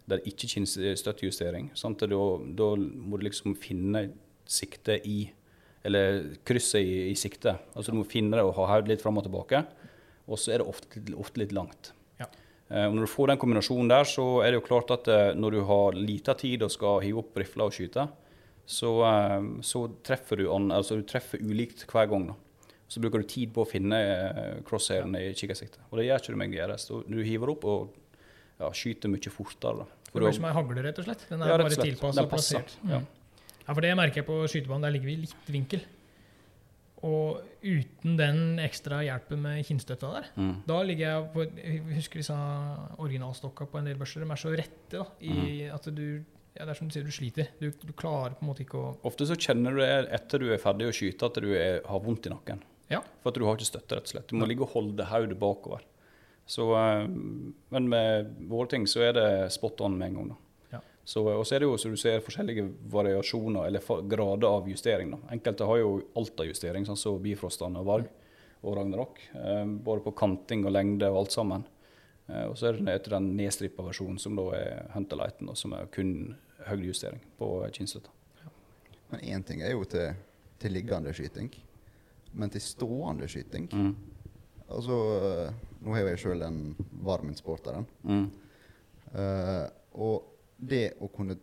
[0.03, 0.65] Det er ikke
[0.99, 1.69] støttjustering.
[1.71, 2.19] Da,
[2.59, 4.09] da må du liksom finne
[4.51, 5.19] sikte i
[5.83, 7.55] Eller krysset i, i sikte.
[7.73, 9.63] Altså Du må finne det og ha hodet litt fram og tilbake.
[10.29, 11.89] Og så er det ofte, ofte litt langt.
[12.19, 12.27] Ja.
[12.69, 15.31] Eh, og når du får den kombinasjonen der, så er det jo klart at eh,
[15.33, 18.05] når du har lita tid og skal hive opp rifla og skyte,
[18.69, 22.27] så, eh, så treffer du an, altså du treffer ulikt hver gang.
[22.29, 22.37] da.
[22.91, 25.81] Så bruker du tid på å finne eh, crosshairen i kikkersiktet.
[25.89, 26.85] Og det gjør ikke du med GRS.
[27.09, 27.97] Du hiver opp og
[28.61, 29.81] ja, skyter mye fortere.
[29.81, 29.89] da.
[30.11, 31.25] Det blir som ei hagle, rett og slett.
[31.31, 32.77] Den er Ja, bare tilpassa og plassert.
[32.83, 32.93] Mm.
[32.93, 33.01] ja,
[33.73, 34.81] for det merker jeg på skytebanen.
[34.87, 35.81] Der ligger vi i litt vinkel.
[37.01, 40.63] Og uten den ekstra hjelpen med kinnstøtta der, Mm.
[40.67, 42.35] da ligger jeg på Jeg husker disse
[43.01, 44.21] originalstokka på en del børser.
[44.21, 45.73] De er så rette da, i Mm.
[45.73, 46.23] at du
[46.53, 47.47] ja, Det er som du sier, du sliter.
[47.61, 50.51] Du, du klarer på en måte ikke å Ofte så kjenner du det etter du
[50.53, 52.61] er ferdig å skyte, at du er, har vondt i nakken.
[52.89, 52.99] Ja.
[53.23, 54.27] For at du har ikke støtte, rett og slett.
[54.27, 55.79] Du må ligge og holde hodet bakover.
[56.45, 60.27] Så, eh, men med våre ting så er det spot on med en gang.
[60.29, 60.35] da.
[61.11, 62.63] Så, og så er det jo, som du ser, forskjellige
[62.93, 65.11] variasjoner, eller grader av justering.
[65.11, 65.17] da.
[65.35, 68.05] Enkelte har jo av justering, sånn som Bifrostene og Varg
[68.61, 69.19] og Ragnarok.
[69.35, 71.65] Eh, både på kanting og lengde og alt sammen.
[72.29, 75.91] Eh, og så er det etter den nedstrippa versjonen, som da er Hunterlighten, som er
[75.91, 76.13] kun
[76.69, 78.15] høydejustering på kinnstøtta.
[79.11, 80.15] Men én ting er jo til,
[80.63, 81.51] til liggende skyting,
[82.31, 83.93] men til stående skyting Mm.
[84.71, 85.53] Altså, eh,
[85.83, 86.59] nå har jeg sjøl en
[87.03, 87.83] Varmin-sporteren.
[88.07, 88.29] Mm.
[89.11, 89.65] Eh,
[89.99, 90.30] og
[90.61, 91.35] det å kunne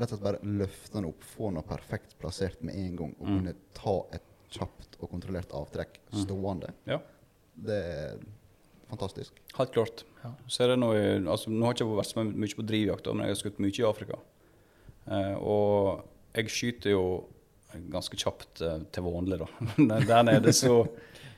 [0.00, 3.26] rett og slett bare løfte den opp, få den perfekt plassert med en gang, og
[3.26, 3.38] Mm.
[3.38, 6.98] kunne ta et kjapt og kontrollert avtrekk stående, Ja.
[7.56, 8.18] det er
[8.90, 9.32] fantastisk.
[9.56, 10.04] Helt klart.
[10.24, 10.32] Ja.
[10.48, 10.96] Så er det noe,
[11.30, 13.78] altså, nå har jeg ikke vært så mye på drivjakt, men jeg har skutt mye
[13.78, 14.18] i Afrika.
[15.06, 17.04] Eh, og jeg skyter jo
[17.90, 19.46] ganske kjapt eh, til vanlig, da.
[20.06, 20.88] Der nede så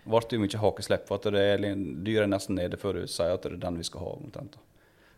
[0.06, 1.58] ble det jo mye hakeslepp, for at det er,
[2.02, 4.14] dyret er nesten nede før du sier at det er den vi skal ha.
[4.16, 4.52] omtrent.
[4.52, 4.58] da.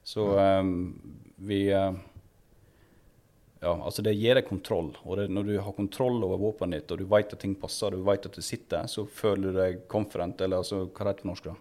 [0.05, 0.63] Så eh,
[1.49, 1.93] vi eh,
[3.65, 4.91] Ja, altså det gir deg kontroll.
[5.09, 7.95] Og det, når du har kontroll over våpenet ditt, og du vet at ting passer,
[7.95, 11.23] og du vet at det sitter, så føler du deg confident, eller altså, hva heter
[11.23, 11.49] det på norsk?
[11.49, 11.55] da?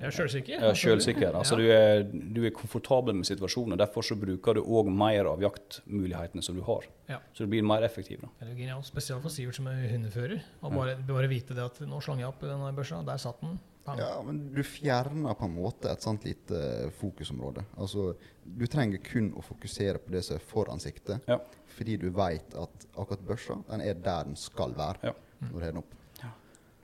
[0.00, 0.62] Er sjølsikker.
[0.64, 1.34] Ja, Sjølsikker.
[1.36, 3.74] Altså, du, er, du er komfortabel med situasjonen.
[3.76, 6.86] og Derfor så bruker du òg mer av jaktmulighetene som du har.
[7.10, 7.18] Ja.
[7.36, 8.22] Så du blir mer effektiv.
[8.24, 8.30] da.
[8.40, 10.40] Det er genialt, Spesielt for Sivert som er hundefører.
[10.64, 13.58] Og bare, bare vite det at nå slang jeg opp denne børsa, der satt den.
[13.86, 16.54] Ja, men du fjerner på en måte et sånt lite
[16.86, 17.64] eh, fokusområde.
[17.80, 18.14] Altså,
[18.44, 21.38] du trenger kun å fokusere på det som er foran siktet, Ja.
[21.76, 25.12] fordi du vet at akkurat børsa den er der den skal være Ja.
[25.40, 25.94] når du har den opp.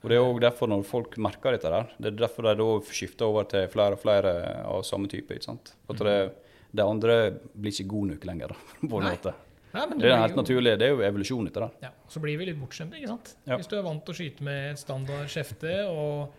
[0.03, 2.67] Og Det er òg derfor når folk merker dette der, det er derfor de da
[2.85, 5.31] skifter over til flere og flere av samme type.
[5.33, 5.73] ikke sant?
[5.87, 6.35] For at det,
[6.75, 8.47] det andre blir ikke god nok lenger.
[8.47, 8.55] da,
[8.87, 9.15] på en Nei.
[9.17, 9.33] måte.
[9.73, 10.77] Nei, det, Det er helt jo- naturlig.
[10.79, 11.71] Det er jo evolusjon dette der.
[11.81, 13.35] Ja, Så blir vi litt bortskjemte, ikke sant?
[13.45, 13.57] Ja.
[13.57, 16.29] Hvis du er vant til å skyte med et standard skjefte, og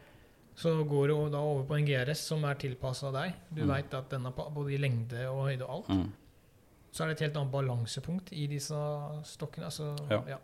[0.59, 3.35] så går du da over på en GRS som er tilpassa deg.
[3.55, 3.69] Du Mm.
[3.77, 5.89] vet at den er både i lengde og høyde og alt.
[5.89, 6.13] Mm.
[6.91, 8.75] Så er det et helt annet balansepunkt i disse
[9.25, 9.65] stokkene.
[9.71, 10.23] Altså, Ja.
[10.27, 10.39] ja.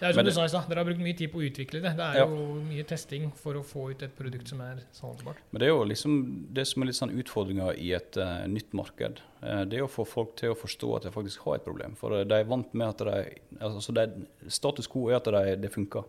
[0.00, 1.46] Det er som Men du sa i stad, dere har brukt mye tid på å
[1.46, 1.92] utvikle det.
[1.96, 2.26] Det er Ja.
[2.26, 5.36] jo mye testing for å få ut et produkt som er salgbart.
[5.52, 8.72] Men det er jo liksom det som er litt sånn utfordringa i et uh, nytt
[8.74, 9.20] marked.
[9.40, 11.94] Uh, det er å få folk til å forstå at de faktisk har et problem.
[11.94, 15.56] For eh, de er vant med at de, altså de, Status quo er at de,
[15.56, 16.02] det funker.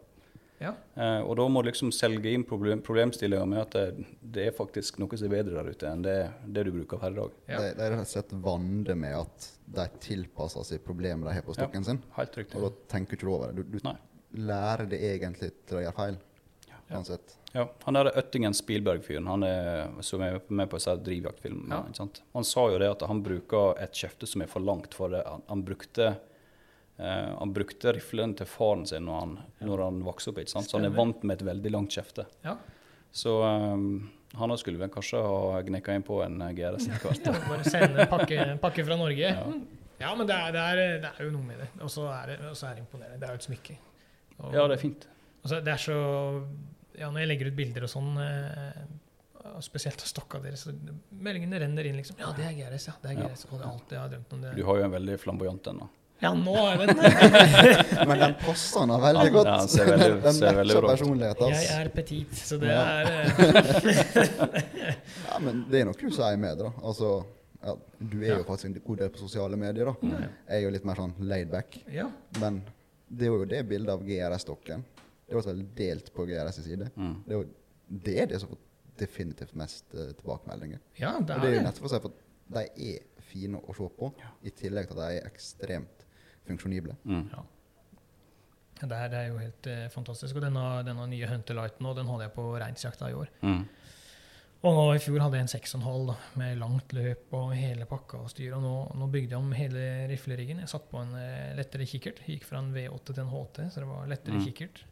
[0.63, 0.71] Ja.
[0.95, 4.55] Eh, og da må du liksom selge inn problem, problemstillinga med at det, det er
[4.55, 6.15] faktisk noe som er bedre der ute enn det,
[6.55, 7.35] det du bruker per dag.
[7.51, 7.59] Ja.
[7.59, 11.45] De, de er rett og slett vande med at de tilpasser seg problemet de har
[11.45, 12.01] på stokken sin.
[12.17, 12.57] Helt riktig.
[12.59, 13.67] Og da tenker du ikke over det.
[13.67, 16.19] Du, du lærer det egentlig til å gjøre feil.
[16.71, 16.79] Ja.
[16.97, 17.35] Uansett.
[17.53, 22.07] Ja, han der Øttingen Spielberg-fyren han er, som er med på disse drivjaktfilmene, Ja.
[22.33, 24.93] han sa jo det at han bruker et kjefte som er for langt.
[24.97, 25.21] for det.
[25.27, 26.15] Han, han brukte
[26.97, 30.41] eh, han brukte riflen til faren sin når han, når han vokste opp.
[30.47, 32.25] Så han er vant med et veldig langt kjefte.
[32.45, 32.57] Ja.
[33.13, 37.29] Så um, han skulle vel kanskje ha gnekka inn på en eh, GRS etter hvert.
[37.29, 39.31] Ja, bare sende en pakke, pakke fra Norge.
[39.33, 39.47] Ja.
[40.01, 41.67] Ja, men det er, det, er, det er jo noe med det.
[41.85, 43.19] Og så er det, er det imponerende.
[43.21, 43.75] Det er jo et smykke.
[44.39, 45.05] Og, Ja, det er fint.
[45.45, 45.97] så det er så
[46.97, 48.09] Ja, når jeg legger ut bilder og sånn,
[49.63, 50.65] spesielt av stokka deres,
[51.11, 52.93] meldingene renner inn liksom Ja, det er GRS, ja.
[53.01, 53.27] Det er Ja.
[53.29, 53.45] GRS.
[53.51, 54.53] Og det er alt jeg har drømt om det.
[54.57, 55.83] Du har jo en veldig flamboyant en.
[55.83, 55.87] da.
[56.21, 56.97] Ja, nå er den
[58.09, 59.47] Men den passer han veldig Ja, godt.
[59.49, 60.91] den ser veldig- den ser veldig bra ut.
[60.99, 62.83] personligheten Jeg er petit, så det Ja.
[62.83, 64.63] er eh,
[65.29, 66.71] Ja, men det er noe du sier med det, da.
[66.83, 67.09] Altså,
[67.63, 68.37] ja, du er Ja.
[68.37, 69.95] jo faktisk en god del på sosiale medier, da.
[70.07, 70.19] Ja.
[70.49, 71.79] Jeg er jo litt mer sånn laid back.
[71.91, 72.07] Ja.
[72.39, 72.61] Men
[73.09, 74.83] det er jo det bildet av GRS-stokken.
[75.27, 76.89] Det var veldig delt på GRS' side.
[76.95, 77.15] Mm.
[77.25, 77.45] Det er jo
[77.89, 78.57] det, er det som får
[78.97, 80.79] definitivt mest uh, tilbakemeldinger.
[80.99, 82.11] ja, det Og det er er jo nettopp for å si at
[82.53, 86.02] de er fine å se på, i tillegg til at de er ekstremt
[86.47, 86.95] funksjonible.
[87.05, 87.25] Mm.
[87.33, 87.43] Ja.
[88.83, 90.35] Det er, det er jo helt eh, fantastisk.
[90.35, 93.29] Og denne, denne nye Hunter Lighten den hadde jeg på reinsjakta i år.
[93.45, 93.61] Mm.
[94.63, 98.29] Og nå i fjor hadde jeg en 6,5 med langt løp og hele pakka og
[98.31, 98.53] styr.
[98.57, 100.61] Og nå, nå bygde jeg om hele rifleriggen.
[100.63, 102.21] Jeg satt på en eh, lettere kikkert.
[102.27, 104.45] Gikk fra en V8 til en HT, så det var lettere Mm.
[104.47, 104.83] kikkert.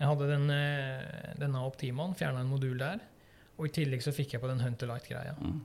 [0.00, 2.98] Jeg hadde den, eh, denne Optimaen, fjerna en modul der.
[3.58, 5.36] Og i tillegg så fikk jeg på den Hunter Light-greia.
[5.38, 5.60] Mm.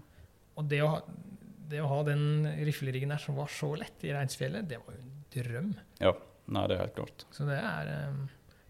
[0.60, 1.00] Og det å, ha,
[1.70, 5.04] det å ha den rifleriggen der som var så lett i Reinsfjellet, det var jo
[5.04, 5.72] en drøm.
[6.02, 6.16] Ja.
[6.50, 7.26] Nei, det er helt klart.
[7.36, 8.22] Så det er eh,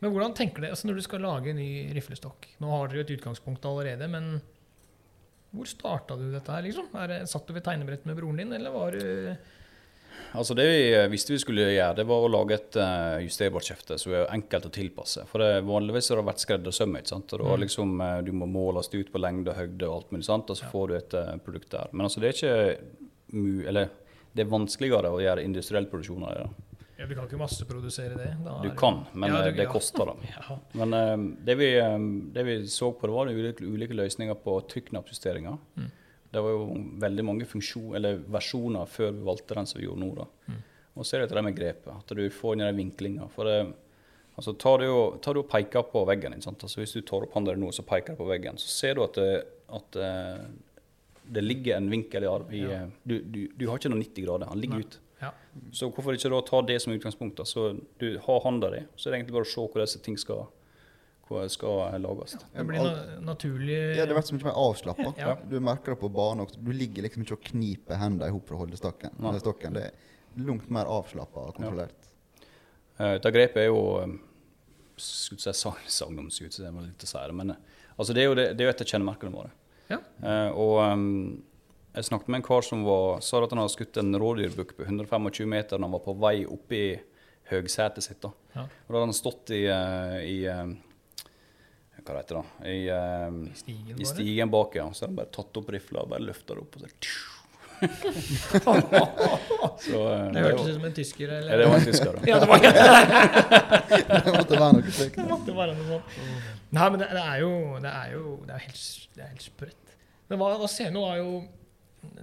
[0.03, 2.49] Men hvordan tenker du altså når du skal lage en ny riflestokk?
[2.59, 4.33] Nå har dere jo et utgangspunkt allerede, men
[5.55, 6.91] hvor starta du dette her, liksom?
[6.99, 9.31] Er satt du ved tegnebrett med broren din, eller var du
[10.37, 13.65] Altså Det vi eh, visste vi skulle gjøre, det var å lage et uh, justerbart
[13.65, 15.23] kjefte som er enkelt å tilpasse.
[15.31, 16.93] For det, vanligvis har det vært skreddersøm.
[16.93, 17.59] Mm.
[17.63, 20.49] liksom, eh, Du må måles ut på lengde og høyde og alt mulig, sant?
[20.49, 21.87] og så får du et uh, produkt der.
[21.91, 23.89] Men altså det er ikke eller
[24.33, 26.47] det er vanskeligere å gjøre industriell produksjon av det.
[26.99, 28.31] ja, Du kan ikke masseprodusere det?
[28.63, 30.05] Du kan, men Ja, eh, du- det koster.
[30.05, 30.13] da.
[30.49, 30.57] Ja.
[30.73, 31.97] Men eh, det, vi, eh,
[32.33, 35.57] det vi så på, det var ulike, ulike løsninger på trykknappjusteringer.
[35.77, 35.91] Mm.
[36.31, 36.65] Det var jo
[37.01, 37.45] veldig mange
[38.29, 40.09] versjoner før vi valgte den som vi gjorde nå.
[40.19, 40.25] da.
[40.47, 40.59] Mm.
[40.99, 43.29] Og så er det det med grepet, at du får inn den vinklinga.
[43.33, 43.73] For det,
[44.37, 46.61] altså, tar du, og- tar du og peker på veggen, din, sant?
[46.63, 49.03] Altså, hvis du tar opp hånda di nå så peker på veggen, så ser du
[49.03, 50.45] at det, at eh,
[51.31, 52.51] det ligger en vinkel i arv.
[52.53, 52.69] Ja.
[52.83, 54.97] eh, du, du, du har ikke noe 90 grader, han ligger ute.
[55.21, 55.31] Ja.
[55.75, 57.41] Så hvorfor ikke da ta det som utgangspunkt?
[57.47, 60.17] Så du har hånda di, så er det egentlig bare å se hvor disse ting
[60.17, 60.45] skal,
[61.53, 62.35] skal lages.
[62.53, 65.13] Det blir na naturlig Ja, det blir så mye mer avslappa.
[65.19, 65.35] Ja.
[65.49, 66.61] Du merker det på banen også.
[66.63, 69.13] Du ligger liksom ikke og kniper hendene i hop for å holde stokken.
[69.21, 69.35] Ja.
[69.41, 69.77] Stokken.
[69.77, 72.09] Det er langt mer avslappa og kontrollert.
[72.99, 74.17] Uh, dette grepet er jo um,
[74.99, 77.61] skulle si sagnomsut, så det var litt å si det, men eh,
[77.95, 79.53] altså, det er jo, det, det er jo et av kjennemerkene våre.
[79.89, 80.01] Ja.
[80.21, 81.05] Uh, og um,
[81.95, 84.85] jeg snakket med en kar som var, sa at han hadde skutt en rådyrbukk på
[84.85, 86.83] 125 meter når han var på vei opp i
[87.49, 88.19] høgsetet sitt.
[88.21, 88.31] da.
[88.53, 88.67] Ja.
[88.67, 90.65] Og da hadde han stått i, uh, i eh,
[92.05, 94.85] hva det heter det, i, eh, stigen, i stigen bak, ja.
[94.93, 96.73] Så har de bare tatt opp rifla og bare løfta det opp.
[96.75, 96.89] og så,
[99.79, 102.13] så eh, Det hørtes var- ut som en tysker, Ja, det var en tysker.
[102.13, 102.19] da.
[102.27, 102.59] Ja, det var
[104.25, 105.15] det måtte være noe slikt.
[105.15, 106.05] Det måtte være noe sånt.
[106.75, 108.81] Nei, men det, det er jo Det er jo det er helt,
[109.15, 109.85] det er helt sprøtt.
[110.29, 111.31] Men hva, hva ser nå er jo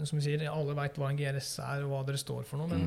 [0.07, 2.69] Som du sier, alle veit hva en GRS er, og hva dere står for noe,
[2.71, 2.83] men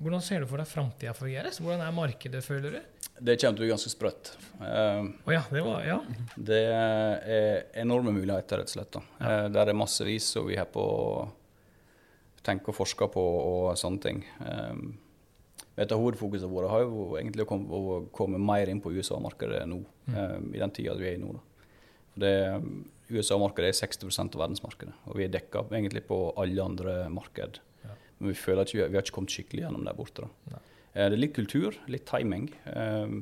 [0.00, 1.60] hvordan ser du for deg framtida for GRS?
[1.62, 2.80] Hvordan er markedet, føler du?
[3.22, 4.32] Det kommer til å bli ganske sprøtt.
[4.58, 5.98] Uh, oh ja, det var Ja.
[6.36, 8.96] Det er enorme muligheter, rett og slett.
[8.96, 9.04] da.
[9.20, 11.28] Uh, Der er massevis som vi har på å
[12.42, 14.24] tenke og forske på og sånne ting.
[14.40, 14.96] Um,
[15.80, 19.62] et av hovedfokusene våre har jo egentlig å komme, å komme mer inn på USA-markedet
[19.70, 19.78] nå,
[20.12, 21.32] eh, i den tida vi er i nå.
[22.20, 22.34] det,
[23.08, 27.60] USA-markedet er 60% av verdensmarkedet, og vi er dekka egentlig på alle andre marked.
[28.22, 30.28] Men vi føler ikke vi har ikke kommet skikkelig gjennom der borte.
[30.46, 30.60] da.
[30.94, 32.46] Eh, Det er litt kultur, litt timing.
[32.70, 33.16] Um,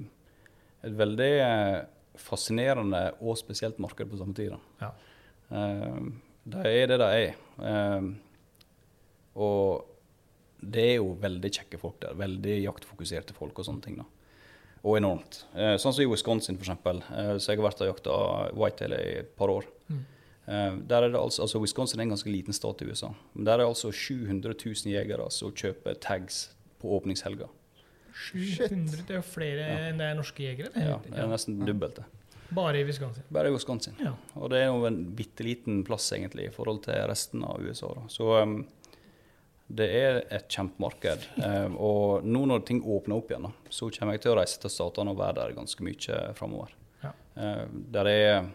[0.85, 1.79] et veldig eh,
[2.21, 4.53] fascinerende og spesielt marked på samme tid.
[4.81, 4.93] Ja.
[6.51, 8.11] Det er det det er.
[9.41, 9.87] Og
[10.61, 12.17] det er jo veldig kjekke folk der.
[12.19, 13.97] Veldig jaktfokuserte folk og sånne ting.
[14.01, 14.05] da.
[14.85, 15.43] Og enormt.
[15.55, 17.03] Eh, sånn som i Wisconsin, eksempel.
[17.13, 18.17] Eh, så jeg har vært og jakta
[18.57, 19.65] whitetail i et par år.
[19.91, 20.05] Mm.
[20.51, 23.13] Eh, der er det altså, altså Wisconsin er en ganske liten stat i USA.
[23.35, 26.49] Men der er altså 700 000 jegere som kjøper tags
[26.83, 27.47] på åpningshelga.
[28.21, 29.77] 700 Det er jo flere Ja.
[29.89, 30.73] enn det er norske jegere.
[30.75, 30.83] Det.
[30.89, 32.05] Ja, det er nesten dobbelt det.
[32.51, 33.23] Bare i Wisconsin.
[33.31, 33.95] Bare i Wisconsin.
[34.03, 34.17] Ja.
[34.35, 37.93] Og det er jo en bitte liten plass egentlig i forhold til resten av USA.
[37.95, 38.09] Da.
[38.11, 38.57] Så um,
[39.71, 41.29] det er et kjempemarked.
[41.39, 44.59] Um, og nå når ting åpner opp igjen, da, så kommer jeg til å reise
[44.59, 46.75] til statene og være der ganske mye framover.
[47.05, 47.15] Ja.
[47.39, 48.51] Uh, der er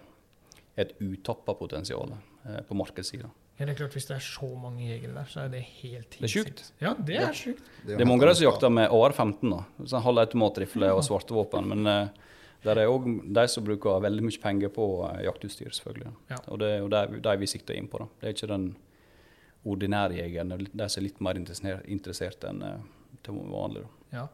[0.78, 3.30] et utappa potensial uh, på markedssida.
[3.56, 6.18] Ja, det er klart Hvis det er så mange jegere der, så er det helt
[6.18, 6.64] Det er sjukt.
[6.82, 7.64] Ja, det er sjukt.
[7.86, 9.88] jo Det er mange av dem som jakter med AR-15, da.
[9.88, 11.70] Sånn halvautomatrifle og svarte våpen.
[11.72, 12.26] Men uh,
[12.66, 13.08] der er òg
[13.38, 16.12] de som bruker veldig mye penger på uh, jaktutstyr, selvfølgelig.
[16.34, 16.42] Ja.
[16.52, 18.04] Og det er jo de, de vi sikter inn på.
[18.04, 18.10] da.
[18.20, 18.68] Det er ikke den
[19.66, 22.76] ordinære jegeren, er de som er litt mer interessert, interessert enn uh,
[23.24, 23.86] til vanlig.
[23.86, 24.05] da.
[24.16, 24.28] Ja.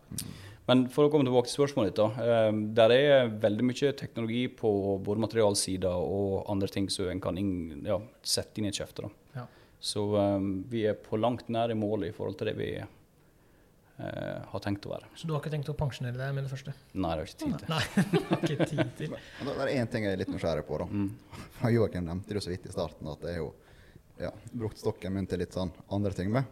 [0.69, 1.99] Men for å komme tilbake til spørsmålet ditt.
[1.99, 2.47] da.
[2.49, 4.71] Um, der er veldig mye teknologi på
[5.03, 9.09] både materialsida og andre ting som en kan inn, ja, sette inn i et kjefte.
[9.35, 9.47] Ja.
[9.81, 14.37] Så um, vi er på langt nær i mål i forhold til det vi uh,
[14.53, 15.09] har tenkt å være.
[15.17, 16.75] Så du har ikke tenkt å pensjonere deg med det første?
[16.93, 17.73] Nei, det har ikke tid til.
[17.73, 17.81] Nei,
[18.29, 19.17] har ikke tid til.
[19.41, 20.79] Men Det er én ting jeg er litt nysgjerrig på.
[20.85, 20.87] da.
[20.87, 21.11] Mm.
[21.75, 25.41] Joakim nevnte det så vidt i starten at jeg har ja, brukt stokken min til
[25.41, 26.45] litt sånn andre ting med.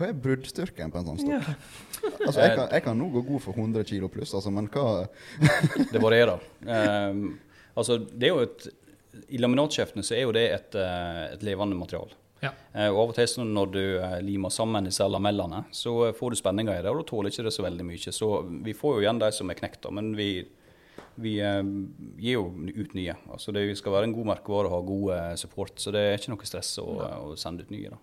[0.00, 1.48] Hva er bruddstyrken på en sånn stokk?
[2.24, 5.04] Altså, jeg, kan, jeg kan nå gå god for 100 kilo pluss, altså, men hva
[5.92, 6.40] Det varierer.
[6.64, 7.34] Um,
[7.74, 8.64] altså, det er jo et,
[9.28, 12.14] I laminatskjeftene så er jo det et, eh, et levende material.
[12.40, 12.54] Ja.
[12.72, 16.14] Uh, og av og til så når du uh, limer sammen disse lamellene, så uh,
[16.16, 18.16] får du spenninger i det, og da tåler ikke det så veldig mye.
[18.16, 18.30] Så
[18.64, 20.30] vi får jo igjen de som er knekt, da, men vi,
[21.20, 21.62] vi eh,
[22.16, 23.16] gir jo ut nye.
[23.30, 26.16] Altså Det skal være en god merkevare og ha god eh, support, så det er
[26.18, 26.86] ikke noe stress å,
[27.32, 27.92] å sende ut nye.
[27.92, 28.00] da.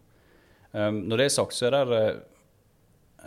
[0.73, 2.01] Um, når det er sagt, så er det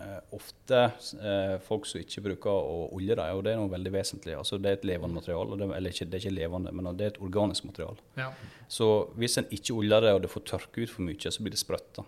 [0.00, 0.80] eh, ofte
[1.20, 4.36] eh, folk som ikke bruker å olje dem, og det er noe veldig vesentlig.
[4.38, 7.06] Altså Det er et levende materiale, det, eller ikke, det er ikke levende, men det
[7.06, 8.06] er et organisk materiale.
[8.20, 8.30] Ja.
[8.68, 11.56] Så hvis en ikke oljer det, og det får tørke ut for mye, så blir
[11.56, 11.90] det sprøtt.
[11.98, 12.06] da.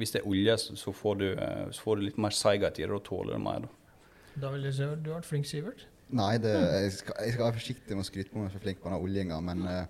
[0.00, 2.86] Hvis det er olje, så, får du, eh, så får du litt mer seighet i
[2.86, 3.66] det, og tåler det mer.
[3.66, 4.02] da.
[4.38, 5.86] Da vil jeg si at du har vært flink, Sivert.
[6.08, 8.78] Nei, det, jeg, skal, jeg skal være forsiktig med å skryte på meg for flink
[8.80, 9.82] på den oljinga, men uh,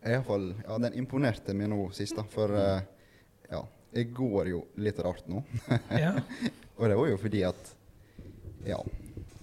[0.00, 2.16] jeg i hvert fall, ja, den imponerte meg nå sist.
[2.16, 2.78] da, For ja,
[3.96, 5.42] jeg går jo litt rart nå.
[6.04, 6.12] Ja.
[6.76, 7.72] Og det var jo fordi at
[8.66, 8.78] Ja.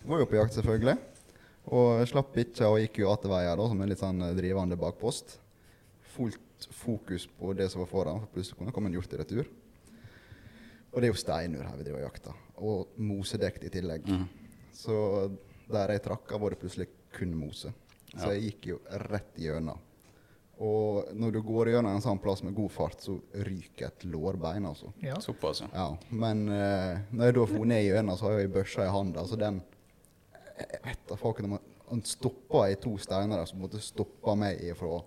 [0.03, 0.97] Jeg var jo på jakt, selvfølgelig.
[1.71, 4.75] Og jeg slapp ikke og gikk jo atteveier, da, som en litt sånn eh, drivende
[4.79, 5.37] bakpost.
[6.13, 9.19] Fullt fokus på det som var foran, for plutselig kunne det komme en hjort i
[9.21, 9.47] retur.
[10.91, 12.41] Og det er jo steinur her vi driver og jakter.
[12.61, 14.11] Og mosedekt i tillegg.
[14.75, 14.93] Så
[15.71, 17.71] der jeg trakk, var det plutselig kun mose.
[18.13, 18.33] Så Ja.
[18.35, 19.79] jeg gikk jo rett gjennom.
[20.61, 24.65] Og når du går gjennom en sånn plass med god fart, så ryker et lårbein,
[24.69, 24.91] altså.
[25.01, 25.15] ja.
[25.23, 25.69] Såpass, ja.
[25.73, 29.25] Ja, men uh, når jeg da for ned gjennom, så har jeg børsa i handa,
[29.27, 29.61] så den
[30.53, 34.71] Jeg vet da faken han- stoppa i to steiner der som måtte stoppe meg i
[34.77, 35.03] for å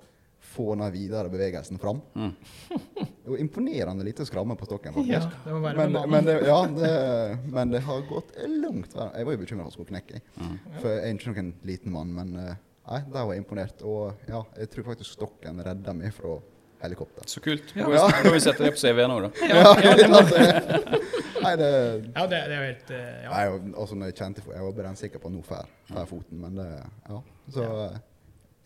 [0.47, 2.01] få den videre bevegelsen fram.
[2.15, 2.35] Mm.
[3.27, 5.19] Det var imponerende lite skramme på stokken, ja.
[5.45, 9.11] Det må være Men, med men, det, ja, det, men det har gått langt verre.
[9.19, 10.21] Jeg var jo bekymra for at han skulle knekke.
[10.21, 10.23] jeg.
[10.39, 10.59] Mm.
[10.79, 12.55] For jeg er ikke noen liten mann, men eh,
[12.90, 13.83] nei, der var jeg imponert.
[13.87, 16.37] Og ja, jeg tror faktisk stokken redda meg fra
[16.83, 17.27] helikopter.
[17.31, 17.72] Så kult.
[17.77, 17.87] Ja.
[17.88, 18.33] Da ja.
[18.33, 19.49] vi- sette det på CV-en òg, da.
[19.49, 21.01] Ja, ja,
[21.46, 23.31] Nei, det ja, det, det er jo helt eh, ja.
[23.31, 26.09] Nei, altså når jeg kjente for, Jeg var brennsikker sikker på at nå får får
[26.11, 26.64] foten, men det
[27.07, 27.20] Ja.
[27.55, 27.99] Så eh,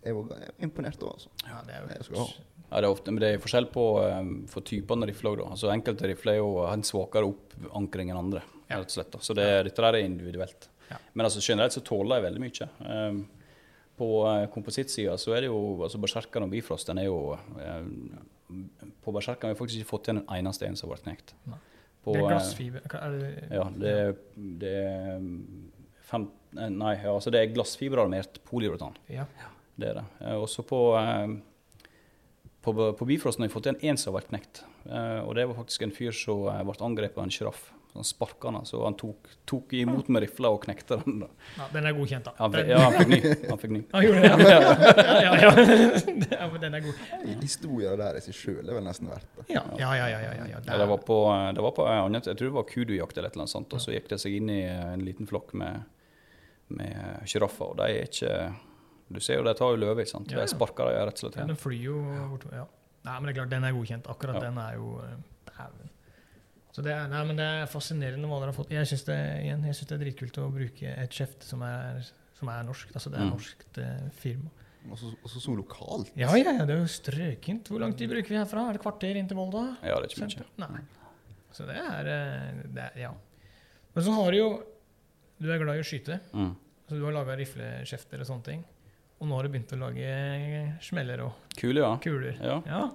[0.07, 1.33] jeg var jeg var imponert òg, altså.
[1.45, 2.25] ja, det er jo.
[2.71, 5.49] Ja, det er ofte, men det er forskjell på um, for typene rifler da.
[5.53, 8.79] Altså, enkelte rifler er jo har en svakere oppankring enn andre, Ja.
[8.79, 9.11] rett og slett.
[9.13, 9.19] Da.
[9.27, 10.69] Så det, dette der er individuelt.
[10.89, 10.97] Ja.
[11.13, 12.69] Men altså, generelt så tåler jeg veldig mye.
[12.87, 13.21] Um,
[14.01, 17.19] på uh, komposittsida så er det jo altså Berserkeren og Bifrost den er jo
[17.61, 17.85] eh,
[19.05, 21.35] På Berserkeren har vi faktisk ikke fått igjen en eneste en som har vært knekt.
[22.01, 23.31] På, Det er glassfiber hva er det?
[23.53, 23.95] Ja, det,
[24.63, 25.27] det er
[26.11, 28.97] fem, Nei, ja, altså det er glassfiberarmert polyuretan.
[29.13, 29.29] Ja.
[29.81, 30.07] Det er det.
[30.25, 31.37] Eh, Også på, eh,
[32.65, 34.65] på, på Bifrosten har vi fått en en som har vært knekt.
[34.89, 37.69] Eh, og det var faktisk en fyr som eh, ble angrepet av en sjiraff.
[37.93, 41.21] Han sparka han, så han tok, tok imot med rifla og knekte den.
[41.25, 41.29] da.
[41.57, 42.35] ja, den er godkjent, da.
[42.39, 43.19] Han, ja, han fikk ny.
[43.49, 43.81] Han fikk ny.
[43.95, 44.61] Han gjorde det, ja.
[44.61, 45.51] ja, ja, ja.
[46.37, 47.03] ja men den er god.
[47.43, 49.47] Historien der i seg sjøl er vel nesten verdt det.
[49.57, 50.09] Ja, ja, ja.
[50.15, 50.63] ja, ja, ja, ja.
[50.71, 51.19] Ja, det var på,
[51.57, 53.95] det var på jeg tror det var kudujakt eller et eller annet sånt, og så
[53.97, 55.83] gikk det seg inn i en liten flokk med,
[56.79, 58.37] med sjiraffer, og de er ikke
[59.11, 60.31] Du ser jo, de tar jo løve, ikke sant.
[60.31, 61.97] De sparker de rett og slett Ja, den flyr jo
[62.31, 62.61] bortover.
[62.63, 62.69] Ja.
[63.09, 64.11] Nei, men det er klart, den er godkjent.
[64.13, 64.43] Akkurat Ja.
[64.47, 65.17] den er jo eh,
[65.51, 65.91] Dæven.
[66.73, 68.71] Så det er, nei, men det er fascinerende hva dere har fått.
[68.71, 72.01] Jeg syns det, igjen, jeg synes det er dritkult å bruke et kjeft som er,
[72.39, 72.93] som er norsk.
[72.95, 73.33] Altså det er Mm.
[73.35, 74.51] norskt eh, firma.
[74.91, 76.13] Og så, så så lokalt.
[76.17, 77.69] Ja, ja, ja, det er jo strøkent.
[77.69, 78.69] Hvor lang tid bruker vi herfra?
[78.71, 79.65] Er det kvarter inn til Volda?
[79.85, 80.47] Ja, det er ikke mye.
[80.63, 80.81] Nei.
[81.53, 83.11] Så det er, eh, det er Ja.
[83.95, 84.51] Men så har du jo
[85.41, 86.21] Du er glad i å skyte.
[86.33, 86.55] Mm.
[86.89, 88.65] Så du har laga rifleskjefter og sånne ting.
[89.21, 91.97] Og nå har du begynt å lage smeller og Kul, ja.
[91.99, 92.37] kuler.
[92.41, 92.63] Ja.
[92.67, 92.91] Ja.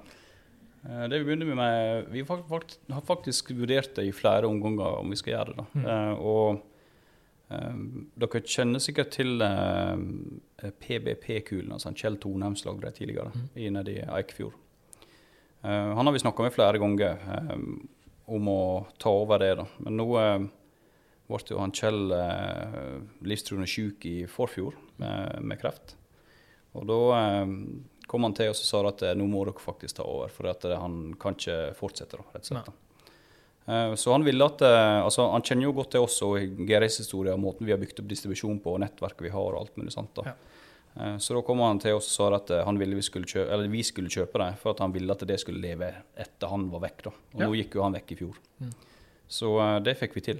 [0.89, 5.09] Eh, Det Vi begynner med, med Vi har faktisk vurdert det i flere omganger om
[5.09, 5.65] vi skal gjøre det.
[5.73, 5.85] Mm.
[5.85, 6.61] Eh, og
[7.51, 7.79] eh,
[8.21, 13.49] dere kjenner sikkert til eh, PBP-kulen, altså Kjell Tonheim lagde det tidligere Mm.
[13.55, 14.53] i nede i Eikfjord.
[15.63, 17.57] Eh, han har vi snakka med flere ganger eh,
[18.27, 19.55] om å ta over det.
[19.57, 19.65] da.
[19.79, 20.47] Men nå eh,
[21.27, 22.11] ble jo han Kjell
[23.25, 25.95] livstruende syk i forfjor med, med kreft.
[26.75, 26.97] Og da
[28.15, 30.47] kom han til oss og sa at eh, nå må dere faktisk ta over, for
[30.53, 32.15] at eh, han kan ikke fortsette.
[32.17, 32.73] da, rett og slett.
[33.67, 34.61] Eh, Så han ville at,
[35.03, 36.37] altså han kjenner jo godt til oss og
[36.69, 39.59] GRS historie og måten vi har bygd opp distribusjon på, og nettverket vi har og
[39.65, 40.31] alt mulig sant da.
[40.31, 40.35] Ja.
[41.19, 43.67] Så da kom han til oss og sa at han ville vi skulle kjøpe, eller
[43.67, 46.85] vi skulle kjøpe det, for at han ville at det skulle leve etter han var
[46.85, 47.01] vekk.
[47.09, 47.11] da.
[47.33, 47.47] Og Ja.
[47.49, 48.37] nå gikk jo han vekk i fjor.
[48.61, 48.69] Mm.
[49.27, 49.49] Så
[49.83, 50.39] det fikk vi til.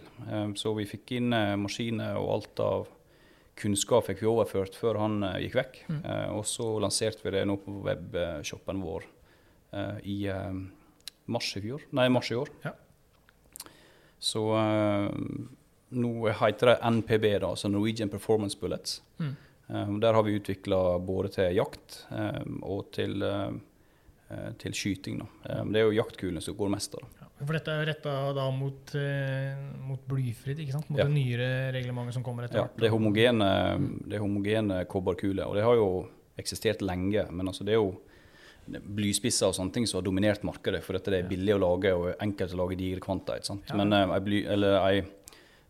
[0.55, 2.87] Så vi fikk inn maskiner og alt av
[3.59, 5.81] kunnskap fikk vi overført før han eh, gikk vekk.
[5.89, 5.99] Mm.
[6.03, 9.07] Eh, og så lanserte vi det nå på webshoppen vår
[9.75, 10.17] eh, i
[11.31, 11.85] mars i fjor.
[11.97, 12.51] Nei, mars i år.
[12.65, 12.75] Ja.
[14.25, 14.41] Så
[15.95, 19.01] nå heter det NPB, da, altså Norwegian Performance Bullets.
[19.19, 19.33] Mm.
[20.01, 21.97] Der har vi utvikla både til jakt
[22.63, 23.21] og til,
[24.61, 25.21] til skyting.
[25.21, 25.59] Da.
[25.67, 27.05] Det er jo jaktkulene som går mest av.
[27.39, 30.89] Ja, For dette er jo retta da mot, eh, mot blyfritt, ikke sant?
[30.89, 31.05] Mot Ja.
[31.05, 32.77] det nyere reglementet som kommer etter Ja, hvert.
[32.77, 33.49] det er homogene,
[34.07, 36.07] det er homogene kobberkuler, og det har jo
[36.39, 37.29] eksistert lenge.
[37.31, 37.97] Men altså det er jo
[38.67, 41.91] blyspisser og sånne ting som har dominert markedet, for dette det er billig å lage
[41.93, 43.35] og enkelt å lage digre kvanta.
[43.37, 43.63] ikke sant?
[43.69, 43.75] Ja.
[43.77, 45.03] Men eh, ei bly, eller ei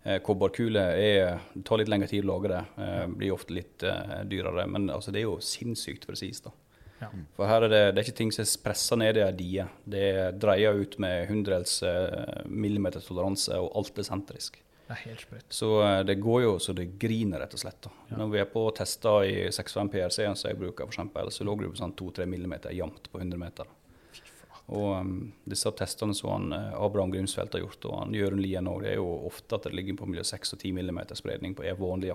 [0.05, 2.61] eh, kobberkule er, det tar litt lengre tid å lage det.
[2.77, 4.67] eh, blir ofte litt eh, dyrere.
[4.69, 6.45] Men altså, det er jo sinnssykt presist.
[6.45, 6.51] da.
[7.01, 7.09] Ja.
[7.35, 9.65] For her er det, det er ikke ting som er pressa ned i ei die.
[9.95, 10.09] Det
[10.41, 14.61] dreier ut med hundredels eh, millimeter toleranse, og alt er sentrisk.
[14.85, 15.47] Det er helt sprøtt.
[15.49, 17.81] Så eh, det går jo så det griner, rett og slett.
[17.87, 17.93] da.
[18.19, 21.57] Når vi er på tester i 65 PRC-en som jeg bruker, for eksempel, så lå
[21.59, 23.73] det på sånn 2-3 millimeter jevnt på 100 meter.
[24.65, 28.69] Og um, disse testene som han, eh, Abraham Grimsfeldt har gjort, og han Jørund Lien
[28.69, 31.53] òg, det er jo ofte at det ligger på mellom 6 og 10 millimeter spredning
[31.57, 32.13] på en vanlig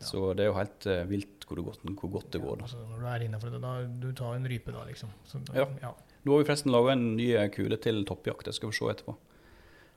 [0.00, 0.10] jaktrifle.
[0.10, 2.56] Så det er jo helt uh, vilt hvor, det godt, hvor godt det går.
[2.60, 2.62] da.
[2.68, 5.08] Altså, når du er innenfor det, da, du tar en rype da, liksom.
[5.26, 5.66] Så, Ja.
[5.82, 5.94] ja.
[6.24, 8.84] Nå har vi forresten laga en ny eh, kule til toppjakt, det skal vi se
[8.92, 9.14] etterpå.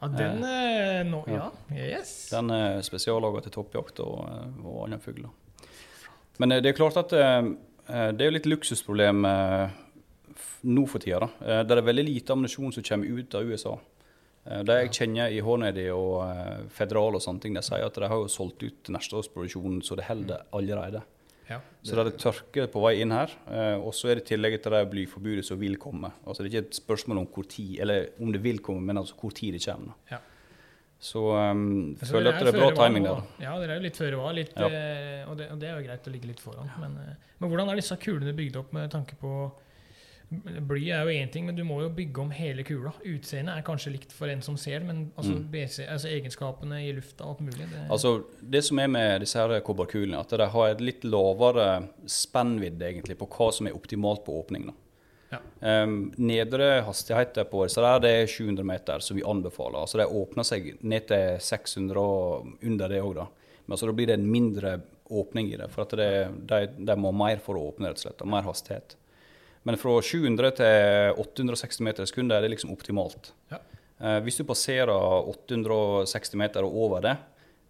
[0.01, 1.49] Ja, den eh, nå, ja.
[1.69, 1.99] Ja.
[1.99, 2.29] Yes.
[2.31, 5.29] Den er spesiallaga til toppjakt og, eh, og andre fugler.
[6.39, 7.51] Men eh, det er klart at eh,
[7.87, 9.75] eh, det er jo litt luksusproblem eh,
[10.63, 11.19] nå for tida.
[11.27, 11.29] da.
[11.45, 13.75] Eh, Det er veldig lite ammunisjon som kommer ut av USA.
[14.45, 17.95] Eh, De jeg kjenner i Hornady og eh, Federal og sånne ting, de sier at
[17.95, 21.03] de har jo solgt ut neste års produksjon så det holder allerede.
[21.49, 21.57] Ja.
[21.83, 23.31] Så det er tørke på vei inn her.
[23.51, 26.11] eh, Og så er det i tillegg til det blyforbudet som vil komme.
[26.25, 28.97] Altså Det er ikke et spørsmål om hvor tid, eller om det vil komme, men
[28.97, 29.93] altså hvor tid det kommer.
[30.11, 30.19] Ja.
[31.03, 33.23] Så um, altså, føler at det er bra timing der.
[33.43, 34.69] Ja, dere er jo litt føre var, litt, Ja.
[35.27, 36.69] og, det, og det er jo greit å ligge litt foran.
[36.79, 36.93] Men,
[37.41, 39.33] men hvordan er disse kulene bygd opp med tanke på
[40.41, 42.91] Bly er jo én ting, men du må jo bygge om hele kula.
[43.05, 45.47] Utseendet er kanskje likt for en som ser det, men altså, Mm.
[45.51, 49.39] BC, altså egenskapene i lufta og alt mulig det, Altså, det som er med disse
[49.39, 54.23] her kobberkulene, at de har et litt lavere spennvidde egentlig på hva som er optimalt
[54.25, 54.71] på åpning.
[55.33, 55.39] Ja.
[55.83, 59.79] Um, nedre hastigheter på disse der, det er 700 meter, som vi anbefaler.
[59.81, 63.27] Altså De åpner seg ned til 600 og under det òg, da.
[63.65, 66.11] Men altså, da blir det en mindre åpning i det, for at det,
[66.49, 68.21] de, de må mer for å åpne, rett og slett.
[68.21, 68.95] og Mer hastighet.
[69.63, 73.31] Men fra 700 til 860 meter i sekundet er det liksom optimalt.
[73.51, 73.59] Ja.
[74.03, 77.13] Eh, hvis du passerer 860 meter og over det,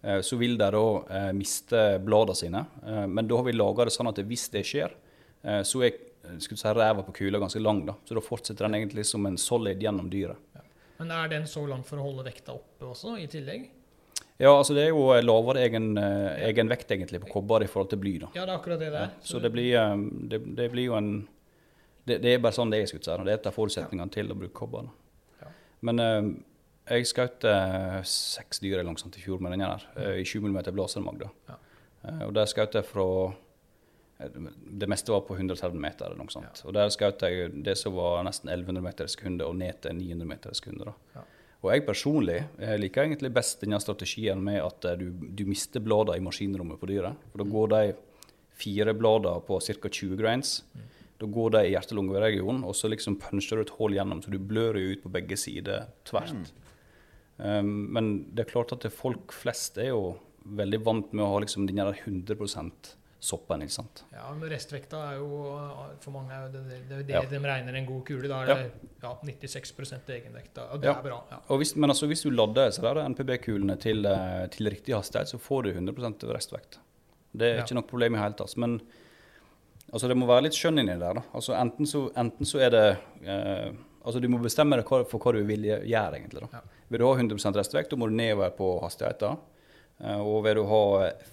[0.02, 0.80] eh, så vil de da
[1.18, 2.64] eh, miste bladene sine.
[3.06, 4.96] Men da har vi laga det sånn at hvis det skjer,
[5.44, 5.92] så er
[6.40, 7.82] skulle si, ræva på kula ganske lang.
[7.84, 7.92] da.
[8.08, 10.38] Så da fortsetter den egentlig som en solid gjennom dyret.
[10.96, 13.66] Men er den så lang for å holde vekta oppe også, i tillegg?
[14.40, 18.00] Ja, altså det er jo lavere egen, egen vekt egentlig på kobber i forhold til
[18.00, 18.14] bly.
[18.24, 18.30] da.
[18.34, 19.20] Ja, det er akkurat det det Ja, er.
[19.22, 19.76] så det blir,
[20.32, 21.10] det, det blir jo en
[22.04, 22.88] det, det er bare sånn det er.
[22.88, 22.98] i si.
[23.00, 24.90] Det er et av forutsetningene til å bruke kobber.
[25.40, 25.52] Ja.
[25.88, 26.28] Men eh,
[26.90, 30.60] jeg skjøt eh, seks dyr sånt i fjor med denne her, eh, i 7 mm
[30.74, 31.24] blasermag.
[31.48, 31.58] Ja.
[32.04, 33.06] Eh, og der skjøt jeg fra
[34.20, 34.40] eh,
[34.82, 36.64] Det meste var på 130 meter eller noe sånt.
[36.68, 39.96] Og der skjøt jeg det som var nesten 1100 meter i sekundet, og ned til
[39.96, 40.92] 900 meter i sekundet.
[41.16, 41.24] Ja.
[41.64, 45.80] Og jeg personlig jeg liker egentlig best denne strategien med at eh, du, du mister
[45.80, 47.30] bladene i maskinrommet på dyret.
[47.32, 47.94] For da går de
[48.54, 49.88] fire blader på ca.
[49.88, 50.58] 20 grains.
[51.20, 54.38] Da går de i hjerte-lunge-regionen, og så liksom puncher du et hull gjennom, så du
[54.38, 56.50] blør jo ut på begge sider tvert.
[57.38, 61.32] Um, men det er klart at det folk flest er jo veldig vant med å
[61.32, 62.92] ha liksom den der 100%
[63.24, 64.02] soppen, ikke sant.
[64.12, 65.28] Ja, men restvekta er jo
[66.04, 67.22] For mange er jo det det, det, det Ja.
[67.30, 68.28] de regner en god kule.
[68.28, 68.72] Da er det
[69.02, 70.58] ja, 96 egenvekt.
[70.70, 70.98] Og det Ja.
[70.98, 71.22] er bra.
[71.30, 71.38] ja.
[71.48, 75.28] Og hvis, men altså, hvis du lader så der NPB-kulene til, eh, til riktig hastighet,
[75.32, 76.78] så får du 100% restvekt.
[77.34, 77.62] Det er Ja.
[77.64, 78.56] ikke noe problem i hele tatt.
[78.58, 78.80] Men
[79.94, 81.20] altså, det må være litt skjønn inni der.
[81.20, 81.24] da.
[81.36, 82.86] Altså, enten, så, enten så er det
[83.24, 86.42] eh, Altså, du må bestemme deg for hva du vil gjøre, egentlig.
[86.44, 86.58] da.
[86.58, 86.80] Ja.
[86.92, 89.38] Vil du ha 100 restvekt, da må du nedover på hastigheten.
[90.02, 90.82] Eh, og vil du ha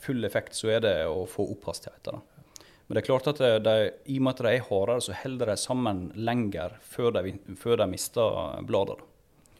[0.05, 2.21] full effekt, så er det å få opp hastigheten.
[2.21, 2.41] da.
[2.87, 3.73] Men det er klart at de, de,
[4.11, 7.77] i og med at de er hardere, så holder de sammen lenger før de, før
[7.79, 9.05] de mister bladet da.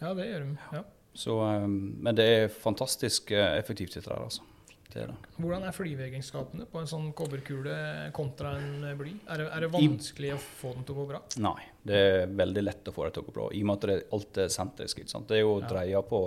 [0.01, 0.55] ja, det gjør de.
[0.75, 0.81] Ja.
[1.13, 4.43] Så, um, men det er fantastisk eh, effektivt, dette her, altså.
[4.91, 5.15] Det er det.
[5.39, 7.75] Hvordan er flyveegenskapene på en sånn kobberkule
[8.15, 9.13] kontra en eh, bly?
[9.31, 11.21] Er det, er det vanskelig å få den til å gå bra?
[11.39, 13.45] Nei, det er veldig lett å få det til å gå bra.
[13.55, 15.03] I og med at det, alt er sentrisk.
[15.29, 15.67] Det er jo Ja.
[15.71, 16.21] dreia på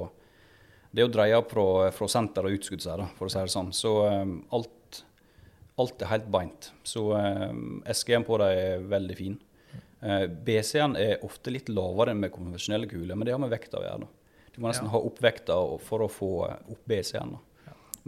[0.94, 2.84] det er jo dreia fra, fra senter og utskudd,
[3.18, 3.72] for å si det sånn.
[3.74, 5.00] Så um, alt,
[5.82, 6.68] alt er helt beint.
[6.86, 9.34] Så um, SG-en på dem er veldig fin.
[9.98, 13.80] Uh, BC-en er ofte litt lavere enn med konvensjonelle kuler, men det har med vekta
[13.80, 14.06] å gjøre.
[14.54, 14.92] Du må nesten Ja.
[14.94, 17.34] ha opp vekta for å få opp BC-en.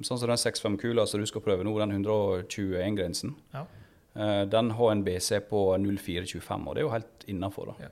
[0.03, 3.35] Sånn som den 6-5-kula som du skal prøve nå, den 121-grensen.
[3.55, 3.63] Ja.
[4.17, 7.75] Eh, den har en BC på 0425, og det er jo helt innafor.
[7.81, 7.89] Ja.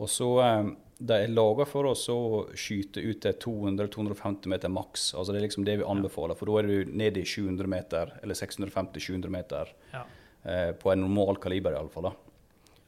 [0.00, 0.70] Og så eh,
[1.00, 5.14] De er laga for oss å skyte ut til 200-250 meter maks.
[5.16, 8.12] Altså Det er liksom det vi anbefaler, for da er du ned i 700 meter,
[8.22, 10.02] eller 650-700 meter Ja.
[10.44, 12.10] eh, på en normal kaliber, iallfall.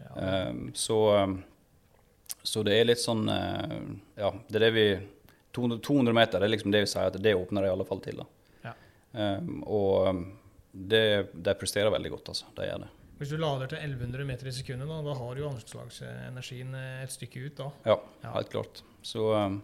[0.03, 0.13] Ja.
[0.27, 1.35] Eh, så, eh,
[2.43, 3.81] så det er litt sånn eh,
[4.21, 4.87] Ja, det er det vi
[5.53, 7.85] 200, 200 meter det er liksom det vi sier at det åpner det i alle
[7.89, 8.17] fall til.
[8.21, 8.25] da.
[9.13, 9.29] Ja.
[9.37, 10.25] Eh, og
[10.73, 11.05] det,
[11.35, 12.49] de presterer veldig godt, altså.
[12.57, 12.91] De gjør det.
[13.23, 17.03] Hvis du lader til 1100 meter i sekundet, da, da har du jo anslagsenergien eh,
[17.05, 17.69] et stykke ut da.
[17.87, 18.33] Ja, Ja.
[18.39, 18.83] helt klart.
[19.03, 19.61] Så, um,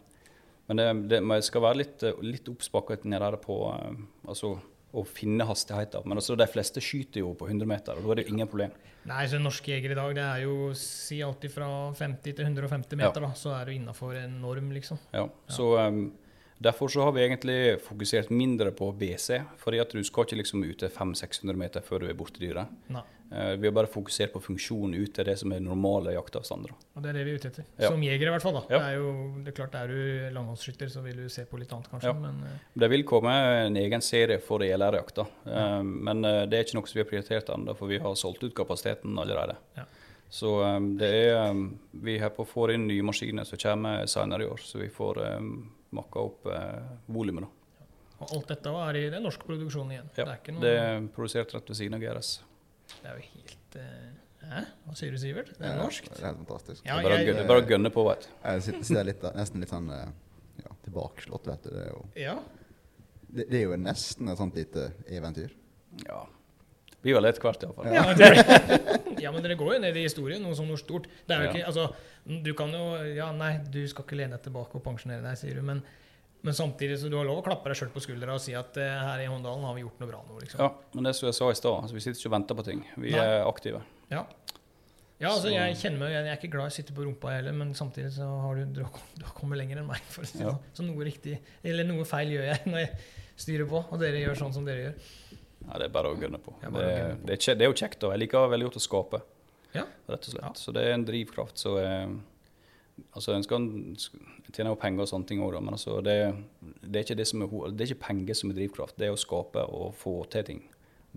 [0.68, 4.52] men det, det man skal være litt, uh, litt oppspakket nede på um, altså,
[4.92, 6.04] å finne hastigheter.
[6.06, 8.50] Men altså, de fleste skyter jo på 100 meter, og da er det jo ingen
[8.50, 8.76] problem.
[9.08, 13.00] Nei, så norske jegere i dag, det er jo si alltid fra 50 til 150
[13.00, 15.00] meter, da, så er du innafor en norm, liksom.
[15.14, 16.10] Ja, så um,
[16.58, 20.64] Derfor så har vi egentlig fokusert mindre på BC, fordi at du skal ikke liksom
[20.66, 22.72] ut til 500-600 meter før du er borti dyret.
[22.90, 23.04] Nei.
[23.30, 26.72] Eh, vi har bare fokusert på funksjonen ut til det som er normale jaktavstander.
[26.96, 27.68] Og det er det vi er ute etter.
[27.76, 27.90] Ja.
[27.92, 28.56] Som jeger, i hvert fall.
[28.56, 28.62] da.
[28.72, 28.80] Ja.
[28.80, 29.12] Det er jo
[29.44, 32.10] det er klart, er du langholdsskytter, så vil du se på litt annet, kanskje.
[32.10, 32.16] Ja.
[32.24, 32.58] Men uh...
[32.82, 33.36] Det vil komme
[33.68, 37.10] en egen serie for ELR-jakta, uh, men uh, det er ikke noe som vi har
[37.12, 39.58] prioritert ennå, for vi har solgt ut kapasiteten allerede.
[39.76, 39.86] Ja.
[40.28, 41.70] Så um, det er um,
[42.04, 44.90] Vi er på å få inn nye maskiner som kommer senere i år, så vi
[44.92, 45.52] får um,
[45.92, 47.48] makka opp eh, volumet.
[48.20, 50.08] og alt dette er i den norske produksjonen igjen.
[50.16, 52.32] Ja, det er ikke noe Det er produsert rett ved siden av GRS.
[53.02, 54.08] Det er jo helt eh,
[54.48, 54.60] Hæ?
[54.86, 55.48] Hva sier du, Sivert?
[55.58, 56.08] Det er Ja, norskt?
[56.14, 56.84] Det er helt fantastisk.
[56.86, 58.28] Ja, det er bare, å jeg- gø- bare gønne på, vet du.
[58.44, 60.08] Jeg sitter, sitter litt, nesten litt sånn eh,
[60.62, 61.70] ja, tilbakeslått, vet du.
[61.74, 62.34] Det er jo, Ja.
[63.28, 65.52] det, det er jo nesten et sånt lite eventyr.
[66.06, 66.22] Ja.
[67.04, 67.92] Blir vel etter hvert, iallfall.
[67.94, 68.28] Ja, men det,
[69.24, 71.06] ja, men dere går jo ned i historien, noe sånt noe stort.
[71.28, 71.84] Det er jo ikke, altså,
[72.44, 75.60] Du kan jo Ja, nei, du skal ikke lene deg tilbake og pensjonere deg, sier
[75.60, 75.82] du, men,
[76.42, 78.76] men samtidig så du har lov å klappe deg sjøl på skuldra og si at
[78.82, 80.60] eh, her i Håndalen har vi gjort noe bra nå, liksom.
[80.64, 82.66] Ja, men det som jeg sa i stad, altså, vi sitter ikke og venter på
[82.66, 82.82] ting.
[82.98, 83.22] Vi Nei.
[83.24, 83.84] er aktive.
[84.10, 84.24] Ja.
[85.18, 87.54] Ja, altså jeg kjenner meg, jeg er ikke glad i å sitte på rumpa heller,
[87.58, 90.02] men samtidig så har du, du, har, kom- kommet lenger enn meg.
[90.14, 90.52] For å si Ja.
[90.52, 90.60] sånn.
[90.78, 92.92] Så noe riktig, eller noe feil gjør jeg når jeg
[93.42, 95.10] styrer på, og dere gjør sånn som dere gjør.
[95.68, 96.54] Ja, det er bare å gønne på.
[96.62, 96.70] Det,
[97.28, 97.98] det, er, det er jo kjekt.
[98.00, 98.10] da.
[98.14, 99.20] Jeg liker veldig godt å skape,
[99.74, 99.84] Ja.
[100.08, 100.42] rett og slett.
[100.46, 100.52] Ja.
[100.56, 101.58] Så det er en drivkraft.
[101.60, 102.08] Så eh,
[103.12, 103.66] altså, en skal
[104.52, 106.16] tjene jo penger og sånne ting òg, men altså, det,
[106.80, 108.96] det, er ikke det, som er, det er ikke penger som er drivkraft.
[108.98, 110.62] Det er å skape og få til ting.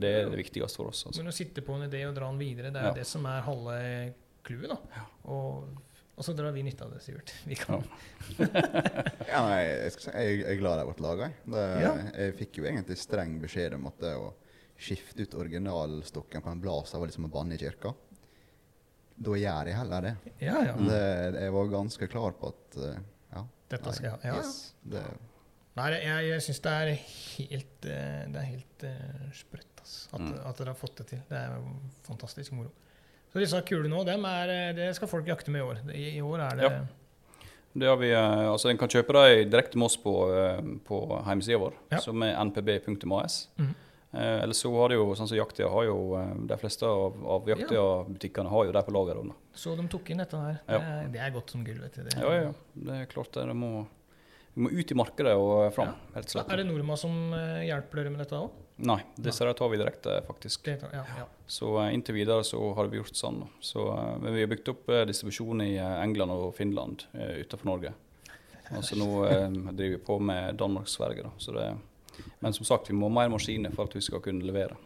[0.02, 1.06] Det er det viktigste for oss.
[1.08, 1.22] Altså.
[1.24, 2.94] Men å sitte på en idé og dra den videre, det er Ja.
[2.96, 3.78] det som er halve
[4.48, 4.78] clouet.
[5.26, 5.68] Og,
[6.16, 7.32] og så drar vi nytte av det, Sivert.
[7.48, 7.84] Vi kan.
[8.38, 11.32] Ja, nei, jeg, skal si, jeg, jeg er glad jeg ble laga.
[11.82, 11.94] Ja.
[12.14, 14.30] Jeg fikk jo egentlig streng beskjed om at det å
[14.82, 17.94] skifte ut originalstokken på en blazer var liksom å banne i kirka.
[19.22, 20.14] Da gjør jeg heller det.
[20.42, 20.78] Ja, ja.
[20.82, 21.02] det
[21.38, 23.02] jeg var ganske klar på at eh,
[23.36, 23.44] ja.
[23.70, 24.22] Dette skal jeg ha.
[24.26, 24.54] Ja, ja.
[24.96, 25.04] det,
[25.78, 30.26] Nei, jeg, jeg syns det er helt eh, Det er helt uh, sprøtt altså, at,
[30.26, 30.34] Mm.
[30.50, 31.22] at dere har fått det til.
[31.30, 31.62] Det er
[32.04, 32.74] fantastisk moro.
[33.32, 35.78] Så disse kulene nå, dem er, eh, det skal folk jakte med i år.
[35.96, 36.82] I, i år er det Ja.
[37.74, 41.00] Det har vi, eh, altså En kan kjøpe dem direkte med oss på, eh, på
[41.24, 42.00] hjemmesida vår, Ja.
[42.00, 43.48] som er npb.as.
[43.58, 43.74] Mm.
[44.14, 45.98] Eh, eller så har det jo, sånn som jakttida har jo,
[46.48, 49.32] De fleste av, av jakttida-butikkene har jo det på lager.
[49.56, 50.60] Så de tok inn dette her.
[50.68, 50.78] Ja.
[50.80, 52.04] Det, er, det er godt som gull, vet du.
[52.04, 52.54] Det, Ja, ja.
[52.76, 53.56] Det er klart det.
[53.56, 53.88] må,
[54.54, 55.96] vi må ut i markedet og fram.
[56.14, 56.44] Ja.
[56.50, 57.32] er det Norma som
[57.64, 58.52] hjelper dere med dette òg?
[58.82, 60.68] Nei, disse tar vi direkte, faktisk.
[60.68, 61.26] Ja, ja.
[61.48, 63.44] Så eh, inntil videre så har vi gjort sånn.
[63.62, 67.94] Så, eh, men vi har bygd opp eh, distribusjon i England og Finland utenfor Norge.
[68.72, 69.08] Og så nå
[69.76, 71.26] driver vi på med Danmark og Sverige.
[71.28, 71.32] da.
[71.60, 74.78] Det, men som sagt, vi må mer maskiner for at vi skal kunne levere.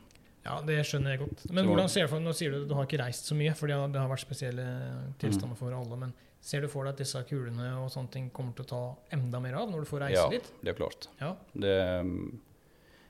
[0.45, 1.43] ja, det skjønner jeg godt.
[1.53, 3.53] Men hvordan ser du for Nå sier du at du har ikke reist så mye,
[3.57, 5.13] for det har vært spesielle Mm.
[5.21, 5.95] tilstander for alle.
[5.97, 8.81] Men ser du for deg at disse kulene og sånne ting kommer til å ta
[9.17, 10.51] enda mer av når du får reise Ja, litt?
[10.63, 11.07] det er klart.
[11.21, 11.35] Ja.
[11.53, 12.39] Det, mm,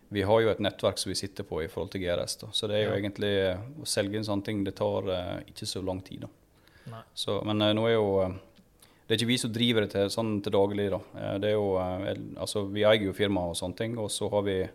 [0.09, 2.35] vi har jo et nettverk som vi sitter på i forhold til GRS.
[2.41, 2.47] da.
[2.51, 2.99] Så det er jo Ja.
[2.99, 6.25] egentlig eh, å selge inn sånne ting, det tar uh, ikke så lang tid.
[7.13, 8.33] Så, men uh, nå er jo uh,
[9.07, 10.89] Det er ikke vi som driver det til, sånn til daglig.
[10.89, 10.99] da.
[11.37, 11.77] Det er jo,
[12.37, 14.67] altså Vi eier jo firma og sånne ting, og så har vi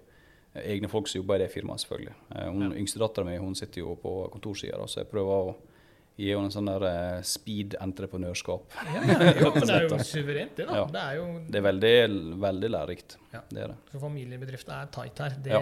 [0.55, 2.15] egne folk som jobber i det firmaet, selvfølgelig.
[2.47, 2.77] Hun, Ja.
[2.79, 5.57] Yngstedattera mi sitter jo på kontorsida, så jeg prøver å
[6.21, 8.75] gi henne en sånn der eh, speed-entreprenørskap.
[8.77, 9.03] Ja, ja,
[9.41, 10.67] ja, men det er jo suverent, det.
[10.69, 10.77] da.
[10.81, 10.85] Ja.
[10.95, 11.93] Det er jo, Det er veldig,
[12.45, 13.17] veldig lærerikt.
[13.33, 13.41] Ja.
[13.51, 13.77] Det er det.
[13.93, 15.37] så familiebedriften er tight her.
[15.45, 15.55] Det,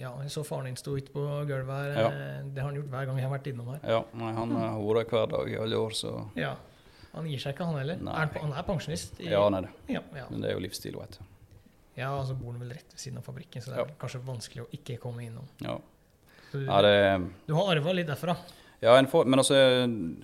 [0.00, 0.12] Ja.
[0.24, 2.10] Jeg så faren din sto ute på gulvet her.
[2.10, 3.80] Eh, Det har han gjort hver gang jeg har vært innom her.
[3.96, 4.86] Ja, nei, han har mm.
[4.90, 6.54] vært hver dag i alle år, så Ja.
[7.12, 7.98] Han gir seg ikke, han heller.
[7.98, 9.18] Er han, han er pensjonist.
[9.20, 9.70] i- Ja, nei, det.
[9.96, 10.26] ja, ja.
[10.30, 11.24] Men det er jo livsstil, vet du.
[11.96, 14.20] ja, og så bor han vel rett ved siden av fabrikken, så det er kanskje
[14.24, 15.48] vanskelig å ikke komme innom.
[15.60, 15.74] Ja.
[16.52, 18.36] Du, Ja, det, du har arva litt derfra.
[18.80, 19.56] Ja en får, men altså,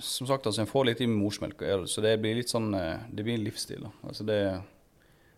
[0.00, 3.24] som sagt, altså, en får litt i morsmelk, så det blir litt sånn eh, Det
[3.26, 3.82] blir en livsstil.
[3.84, 3.90] da.
[4.08, 4.38] Altså, det,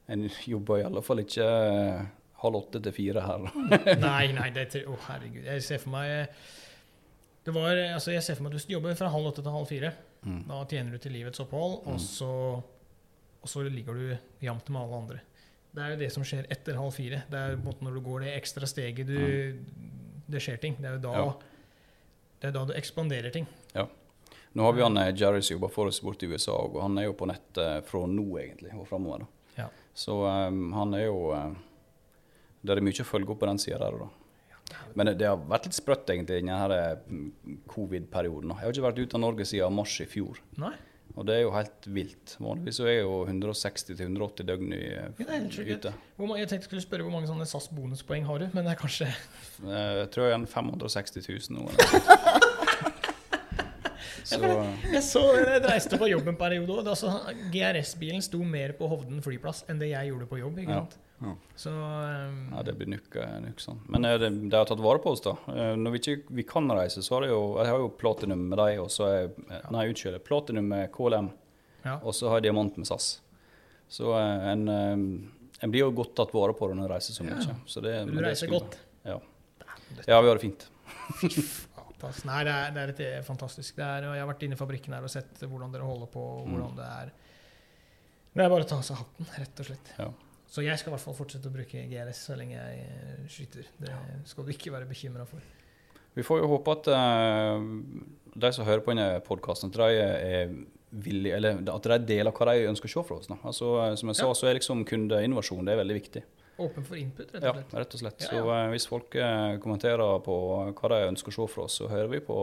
[0.08, 2.06] en jobber i alle fall ikke eh,
[2.44, 3.48] halv åtte til fire her.
[4.06, 5.44] Nei, nei, det er Å, herregud.
[5.44, 6.28] Jeg ser for meg
[7.48, 9.66] det var, altså jeg ser for meg at du jobber fra halv åtte til halv
[9.70, 9.90] fire.
[10.26, 10.40] Mm.
[10.50, 12.02] Da tjener du til livets opphold, og, Mm.
[12.04, 12.30] så,
[13.42, 15.20] og så ligger du jevnt med alle andre.
[15.72, 17.22] Det er jo det som skjer etter halv fire.
[17.30, 19.56] Det er på en måte når du går det ekstra steget du,
[20.28, 20.76] Det skjer ting.
[20.76, 21.32] Det er jo da, Ja.
[22.41, 23.47] Det er da du ekspanderer ting.
[23.74, 23.86] Ja.
[24.53, 26.99] Nå har vi han eh, Jerry som jobber for oss borte i USA, og han
[26.99, 29.26] er jo på nett eh, fra nå egentlig og framover.
[29.59, 29.68] Ja.
[29.95, 31.51] Så um, han er jo eh,
[32.62, 33.99] Det er mye å følge opp på den sida der.
[34.05, 34.09] da.
[34.95, 38.51] Men det- har vært litt sprøtt egentlig, denne mm, covid-perioden.
[38.51, 40.41] Jeg har ikke vært ute av Norge siden mars i fjor.
[40.59, 40.74] Nei?
[41.18, 42.36] Og det er jo helt vilt.
[42.38, 45.38] Vanligvis så er jo 160-180 døgn i, Ja,
[45.74, 45.90] ute.
[46.14, 48.64] Hvor mange, jeg tenkte jeg skulle spørre hvor mange sånne SAS bonuspoeng har du, men
[48.68, 51.66] det er kanskje Eh, Jeg tror jeg er 560 000 nå.
[54.28, 54.38] Så
[54.92, 56.86] Jeg så jeg reiste på jobb en periode òg.
[56.92, 57.10] Altså,
[57.52, 60.58] GRS-bilen sto mer på Hovden flyplass enn det jeg gjorde på jobb.
[60.62, 60.96] ikke sant?
[60.98, 61.04] Ja.
[61.58, 63.80] Så um, ja, det blir nok, eh, sånn.
[63.90, 65.32] Men eh, det, de har tatt vare på oss, da.
[65.50, 68.44] Eh, Når vi ikke vi kan reise, så har jeg jo Jeg har jo platinum
[68.52, 69.32] med dem, og så er
[69.74, 70.20] Nei, unnskyld.
[70.28, 71.32] Platinum med KLM,
[71.82, 71.96] ja.
[71.98, 73.08] og så har jeg diamant med SAS.
[73.90, 77.40] Så en, en blir jo godt tatt vare på når en reiser så mye.
[77.42, 77.56] Ja.
[77.66, 78.78] Så det, Du reiser godt.
[79.08, 79.18] Ja.
[80.06, 80.68] ja, vi har det fint.
[82.28, 83.74] Nei, det er, det er et, fantastisk.
[83.80, 86.10] Det er, og jeg har vært inne i fabrikken her og sett hvordan dere holder
[86.12, 86.22] på.
[86.22, 86.54] og Mm.
[86.54, 87.10] hvordan Det er
[88.38, 89.94] Det er bare å ta av seg hatten, rett og slett.
[89.98, 90.10] Ja.
[90.49, 93.66] Så jeg skal i hvert fall fortsette å bruke GRS så lenge jeg eh, skyter.
[93.84, 93.92] Det
[94.30, 95.44] skal du ikke være bekymra for.
[96.16, 97.61] Vi får jo håpe at uh,
[98.34, 100.55] de som hører på denne podkasten, at de er
[101.05, 103.28] villige, eller at de deler hva de ønsker å se fra oss.
[103.36, 104.34] Altså, eh, som jeg sa, Ja.
[104.34, 106.22] så er liksom kundeinnovasjon det er veldig viktig.
[106.59, 107.74] Åpen for input, rett og slett.
[107.74, 108.20] rett og slett.
[108.24, 108.64] Ja, Så ja.
[108.64, 110.38] eh, hvis folk uh, kommenterer på
[110.72, 112.38] hva de ønsker å se fra oss, så hører vi på,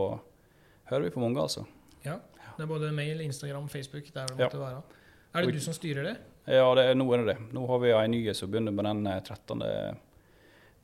[0.92, 1.66] hører vi på mange, altså.
[2.04, 2.20] Ja.
[2.56, 4.06] Det er både mail, Instagram, Facebook.
[4.14, 4.46] Der det Ja.
[4.46, 4.82] måtte være.
[5.34, 6.16] Er det du som styrer det?
[6.46, 7.38] Ja, det, er- nå er det det.
[7.56, 9.62] Nå har vi ei ny som begynner med den eh, 13.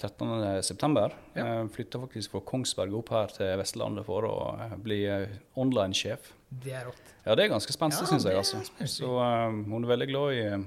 [0.03, 0.63] 13.
[0.63, 1.13] september.
[1.35, 1.61] Ja.
[1.61, 6.33] Eh, Flytta faktisk fra Kongsberg opp her til Vestlandet for å eh, bli eh, online-sjef.
[6.51, 7.13] Det er rått.
[7.25, 8.35] Ja, det er ganske spenstig, Ja, synes jeg.
[8.35, 8.89] er altså.
[8.91, 10.65] Så um, hun er veldig glad i eh,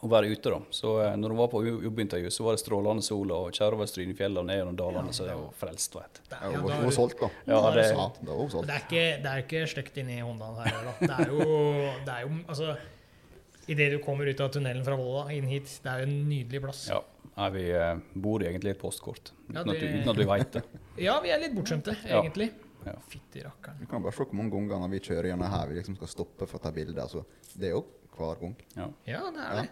[0.00, 0.62] å være ute, da.
[0.72, 3.76] Så uh, når hun var på jo- jobbintervju, så var det strålende sol og kjære
[3.76, 6.56] over Strynefjellet og ned gjennom dalene, så det er jo frelst, vet Det, Ja, ja,
[6.56, 7.30] hun var- er var solgt, da.
[7.52, 8.66] Ja, er det- det Ja, det var.
[8.72, 10.80] Det er ikke, det er ikke stygt inni Hondaen her.
[10.88, 10.96] Da.
[11.04, 11.48] Det er jo,
[12.08, 12.76] det er jo altså,
[13.68, 16.60] Idet du kommer ut av tunnelen fra Volda inn hit, det er jo en nydelig
[16.62, 16.84] plass.
[16.92, 17.00] Ja.
[17.36, 20.16] Nei, vi eh, bor egentlig i et postkort, uten, Ja, at, du, det- uten at
[20.20, 20.62] du veit det.
[21.06, 22.50] Ja, vi er litt bortskjemte, egentlig.
[22.86, 22.94] Ja.
[23.10, 23.80] Fytti rakkeren.
[23.82, 26.08] Du kan bare se hvor mange ganger når vi kjører gjennom her, vi liksom skal
[26.12, 26.94] stoppe for å ta bilde.
[27.02, 27.24] Altså,
[27.58, 27.82] det er jo
[28.16, 28.54] hver gang.
[28.78, 28.86] Ja.
[29.10, 29.66] Ja, det er det.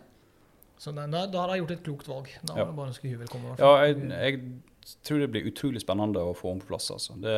[0.83, 2.29] Så da, da, da har jeg gjort et klokt valg.
[2.43, 2.65] Da Ja.
[2.65, 3.55] var det bare ønske hun velkommen.
[3.63, 6.91] Ja, jeg, jeg tror det blir utrolig spennende å få henne på plass.
[6.91, 7.15] altså.
[7.23, 7.37] Det,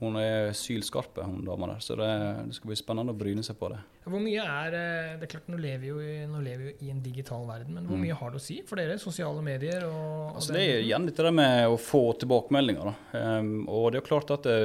[0.00, 2.06] Hun er sylskarpe, hun dama der, så det,
[2.48, 3.80] det skal bli spennende å bryne seg på det.
[4.06, 6.14] Hvor mye er eh, Det er klart, nå lever vi jo i,
[6.46, 8.06] lever vi jo i en digital verden, men hvor Mm.
[8.06, 8.96] mye har det å si for dere?
[8.98, 9.98] Sosiale medier og,
[10.30, 12.94] og Altså, det er igjen litt det med å få tilbakemeldinger.
[13.20, 14.56] Ehm, og det er jo klart at det,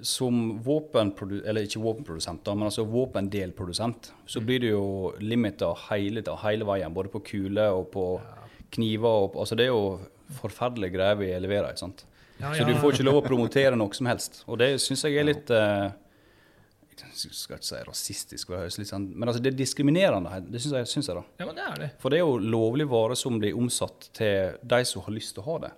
[0.00, 6.24] som våpenprodusent, eller ikke våpenprodusent, da, men altså våpendelprodusent, så blir det jo limita hele,
[6.42, 6.92] hele veien.
[6.92, 8.04] Både på kuler og på
[8.76, 9.22] kniver.
[9.28, 9.98] Og, altså det er jo
[10.40, 11.70] forferdelige greier vi leverer.
[11.72, 12.04] ikke sant?
[12.40, 14.42] Ja, Så du får ikke lov å promotere noe som helst.
[14.46, 15.88] Og det syns jeg er litt uh,
[16.96, 20.42] Jeg skal ikke si rasistisk, litt sånn, men altså det er diskriminerende.
[20.50, 21.16] Det syns jeg, synes jeg.
[21.16, 21.24] da.
[21.40, 21.90] Ja, men det er det.
[22.02, 25.44] For det er jo lovlig vare som blir omsatt til de som har lyst til
[25.44, 25.72] å ha det.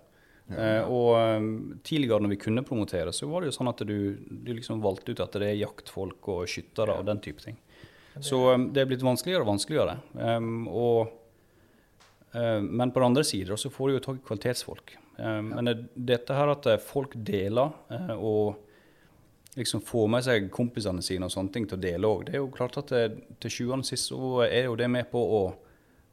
[0.49, 1.47] Eh, og eh,
[1.85, 5.13] tidligere når vi kunne promotere, så var det jo sånn at du, du liksom valgte
[5.13, 7.59] ut at det er jaktfolk og skyttere og den type ting.
[8.25, 9.99] Så um, det er blitt vanskeligere og vanskeligere.
[10.13, 11.11] Um, og,
[12.33, 14.95] eh, men på den andre siden så får du jo tak i kvalitetsfolk.
[15.19, 18.59] Um, Men dette her at eh, folk deler eh, og
[19.59, 22.43] liksom får med seg kompisene sine og sånne ting til å dele òg, det er
[22.43, 23.01] jo klart at det,
[23.43, 25.41] til sjuende og sist så er jo det med på å,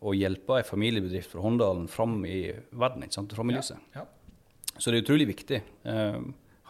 [0.01, 3.37] å hjelpe en familiebedrift fra Håndalen fram i verden, ikke sant?
[3.37, 3.79] fram i lyset.
[3.95, 4.07] Ja.
[4.75, 5.63] Så det er utrolig viktig.
[5.87, 6.19] Eh,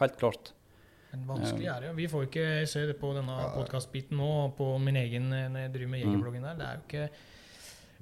[0.02, 0.52] helt klart.
[1.14, 1.94] Men vanskelig er det jo.
[1.96, 5.74] Vi får jo ikke se det på denne podkastbiten nå, på min egen når jeg
[5.78, 6.60] driver med Jegerbloggen der.
[6.60, 7.08] Det er jo ikke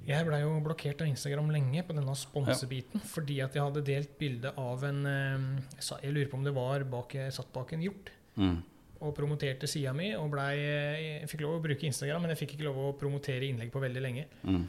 [0.05, 4.17] Jeg blei jo blokkert av Instagram lenge på denne sponsebiten fordi at jeg hadde delt
[4.19, 7.81] bilde av en eh, Jeg lurer på om det var bak, jeg satt bak en
[7.81, 8.57] hjort Mm.
[8.99, 10.09] og promoterte sida mi.
[10.15, 13.47] Og ble, jeg fikk lov å bruke Instagram, men jeg fikk ikke lov å promotere
[13.47, 14.25] innlegg på veldig lenge.
[14.43, 14.65] Mm.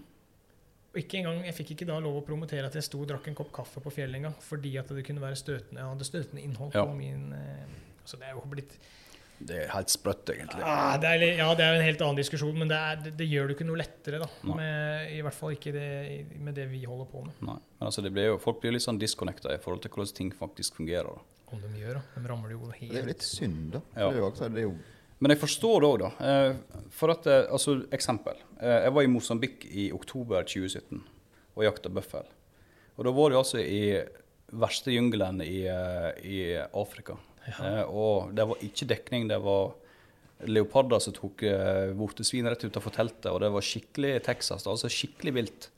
[0.94, 3.26] Og ikke engang, Jeg fikk ikke da lov å promotere at jeg sto og drakk
[3.28, 6.42] en kopp kaffe på fjellet engang, fordi at det kunne være støtende, jeg hadde støtende
[6.46, 6.84] innhold Ja.
[6.86, 7.66] på min eh,
[8.06, 8.78] Så det er jo blitt
[9.38, 10.62] Det er helt sprøtt, egentlig.
[10.64, 13.12] ah, det er, Ja, det er jo en helt annen diskusjon, men det, er, det,
[13.18, 14.28] det gjør det ikke noe lettere, da.
[14.48, 15.86] Med, I hvert fall ikke det,
[16.40, 17.34] med det vi holder på med.
[17.44, 17.58] Nei.
[17.76, 20.32] Men altså, det blir jo, folk blir litt sånn disconnecta i forhold til hvordan ting
[20.32, 21.10] faktisk fungerer.
[21.18, 21.52] da.
[21.52, 22.20] Om de gjør, da.
[22.22, 23.82] De ramler jo helt Det er jo litt synd, da.
[23.94, 24.08] Ja.
[24.08, 24.76] Det er jo, også, det er jo
[25.20, 26.10] Men jeg forstår det òg, da.
[26.30, 28.40] Eh, For at, eh, altså, Eksempel.
[28.60, 31.04] Eh, Jeg var i Mosambik i oktober 2017
[31.56, 32.26] og jakta bøffel.
[32.96, 33.78] Og da var det altså i
[34.52, 35.62] verste jungelen i,
[36.24, 36.40] i
[36.72, 37.16] Afrika.
[37.46, 39.28] Eh, Og det var ikke dekning.
[39.30, 39.74] Det var
[40.46, 44.66] leoparder som tok eh, vortesvin rett av teltet, og det var skikkelig Texas.
[44.68, 45.70] Altså skikkelig vilt.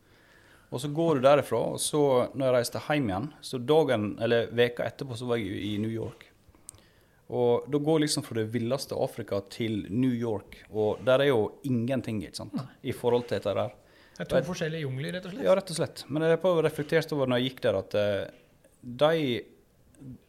[0.69, 2.01] Og så går du derifra, og så
[2.35, 5.93] når jeg reiste hjem igjen, så dagen, eller veka etterpå så var jeg i New
[5.93, 6.27] York.
[7.29, 11.31] Og da går jeg liksom fra det villeste Afrika til New York, og der er
[11.31, 13.73] jo ingenting, ikke sant, i forhold til dette der.
[14.19, 15.45] Det er to forskjellige jungler, rett og slett.
[15.47, 16.05] Ja, rett og slett.
[16.11, 18.31] Men jeg reflekterte over når jeg gikk der, at eh,
[18.83, 19.13] de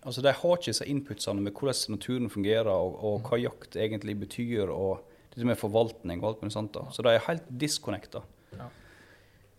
[0.01, 4.17] Altså, de har ikke disse inputsene med hvordan naturen fungerer, og, og hva jakt egentlig
[4.19, 5.05] betyr, og
[5.35, 6.73] det med forvaltning og alt mulig sånt.
[6.75, 6.87] da.
[6.91, 8.21] Så de er helt disconnecta.
[8.57, 8.65] Ja.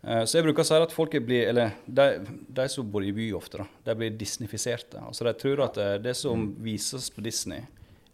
[0.02, 2.08] Eh, Så jeg bruker å si at folk blir, eller de,
[2.48, 5.00] de som bor i by ofte, da, de blir disneyfiserte.
[5.06, 7.62] Altså De tror at det, det som vises på Disney,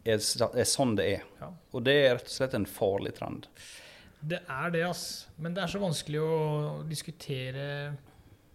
[0.07, 1.25] er, er sånn det er.
[1.41, 1.51] Ja.
[1.75, 3.49] Og det er rett og slett en farlig trend.
[4.27, 5.27] Det er det, ass.
[5.43, 6.37] Men det er så vanskelig å
[6.89, 7.67] diskutere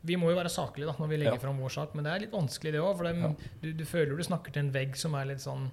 [0.03, 1.39] Vi må jo være saklige da, når vi legger Ja.
[1.43, 2.95] fram vår sak, men det er litt vanskelig, det òg.
[2.97, 3.31] For dem, Ja.
[3.61, 5.69] du, du føler du snakker til en vegg som er litt sånn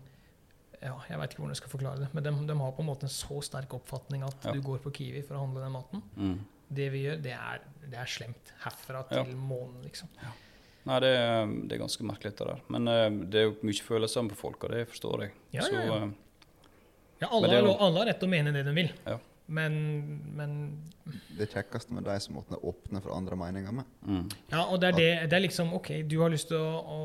[0.82, 2.86] ja, Jeg veit ikke hvordan jeg skal forklare det, men de, de har på en
[2.86, 4.52] måte en så sterk oppfatning at Ja.
[4.52, 6.02] du går på Kiwi for å handle den maten.
[6.16, 6.38] Mm.
[6.70, 7.60] Det vi gjør, det er,
[7.90, 8.52] det er slemt.
[8.62, 10.08] Herfra til månen, liksom.
[10.86, 12.60] Nei, det, er- det er ganske merkelig, det der.
[12.68, 15.32] Men uh, det er jo mye følelser på folk, og det forstår jeg.
[15.52, 15.96] Ja, Så ja, ja.
[17.22, 18.92] eh, alle, har alle har rett til å mene det de vil.
[19.06, 19.18] Ja.
[19.48, 19.74] Men,
[20.36, 20.54] men
[21.38, 23.84] Det kjekkeste med de som måtte åpne for andre meninger med.
[24.04, 24.26] mm.
[24.52, 26.98] Ja, og det er, det, det er liksom OK, du har lyst til å, å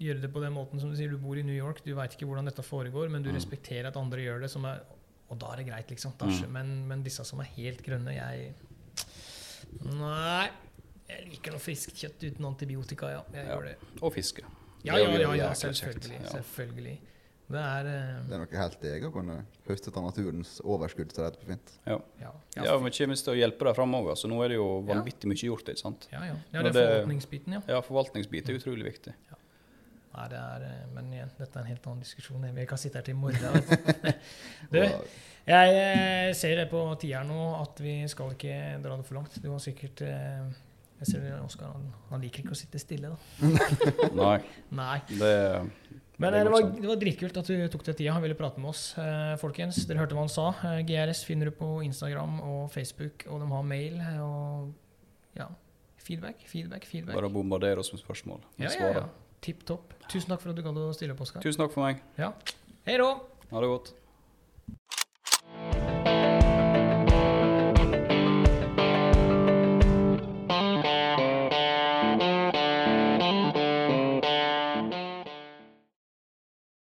[0.00, 1.10] gjøre det på den måten som du sier.
[1.12, 3.36] Du bor i New York, du veit ikke hvordan dette foregår, men du Mm.
[3.36, 4.80] respekterer at andre gjør det, som er
[5.30, 6.12] Og da er det greit, liksom.
[6.16, 6.52] Da, Mm.
[6.52, 8.54] men, men disse som er helt grønne, jeg
[9.84, 10.48] Nei.
[11.08, 13.22] Jeg liker noe friskt kjøtt uten antibiotika, ja.
[13.32, 13.54] Jeg Ja.
[13.56, 13.76] gjør det.
[14.02, 14.42] Og fiske.
[14.84, 16.20] Ja, ja, ja, ja selvfølgelig.
[16.22, 16.28] ja.
[16.32, 16.98] Selvfølgelig.
[17.48, 21.24] Det er eh, Det er noe helt eget å kunne høste av naturens overskudd, så
[21.24, 21.70] det er fint.
[21.88, 21.96] Ja.
[22.20, 24.10] Ja, Ja, ja, men kommer til å hjelpe deg fram òg.
[24.12, 25.70] Altså, nå er det jo vanvittig mye gjort.
[25.72, 26.08] ikke sant?
[26.12, 26.34] ja, ja.
[26.52, 27.62] ja det er forvaltningsbiten, ja.
[27.70, 29.14] Ja, forvaltningsbiten er utrolig viktig.
[30.18, 32.44] Nei, det er, eh, men igjen, dette er en helt annen diskusjon.
[32.58, 33.40] Vi kan sitte her til i morgen.
[33.56, 34.12] vet
[34.72, 34.78] du.
[34.78, 34.80] Du,
[35.48, 39.40] Jeg eh, ser det på tida nå at vi skal ikke dra det for langt.
[39.40, 43.48] Du har sikkert Jeg ser Oskar, han, han liker ikke å sitte stille, da.
[44.20, 44.40] Nei,
[44.74, 44.98] Nei.
[45.14, 45.36] det
[46.18, 48.58] Men Det eh, var, det var dritkult at du tok deg tida og ville prate
[48.62, 48.82] med oss.
[48.98, 50.48] Eh, folkens, dere hørte hva han sa.
[50.66, 54.00] Eh, GRS finner du på Instagram og Facebook, og de har mail.
[54.24, 55.46] Og ja,
[56.02, 57.14] feedback, feedback, feedback.
[57.14, 58.42] bare bombardere oss med spørsmål.
[58.58, 59.06] Ja, ja, ja.
[59.44, 59.94] Tipp topp.
[60.10, 61.44] Tusen takk for at du gadd å stille opp, Oskar.
[61.44, 62.02] Tusen takk for meg.
[62.18, 62.32] Ja.
[62.88, 63.12] Hei da.
[63.52, 63.94] Ha det godt.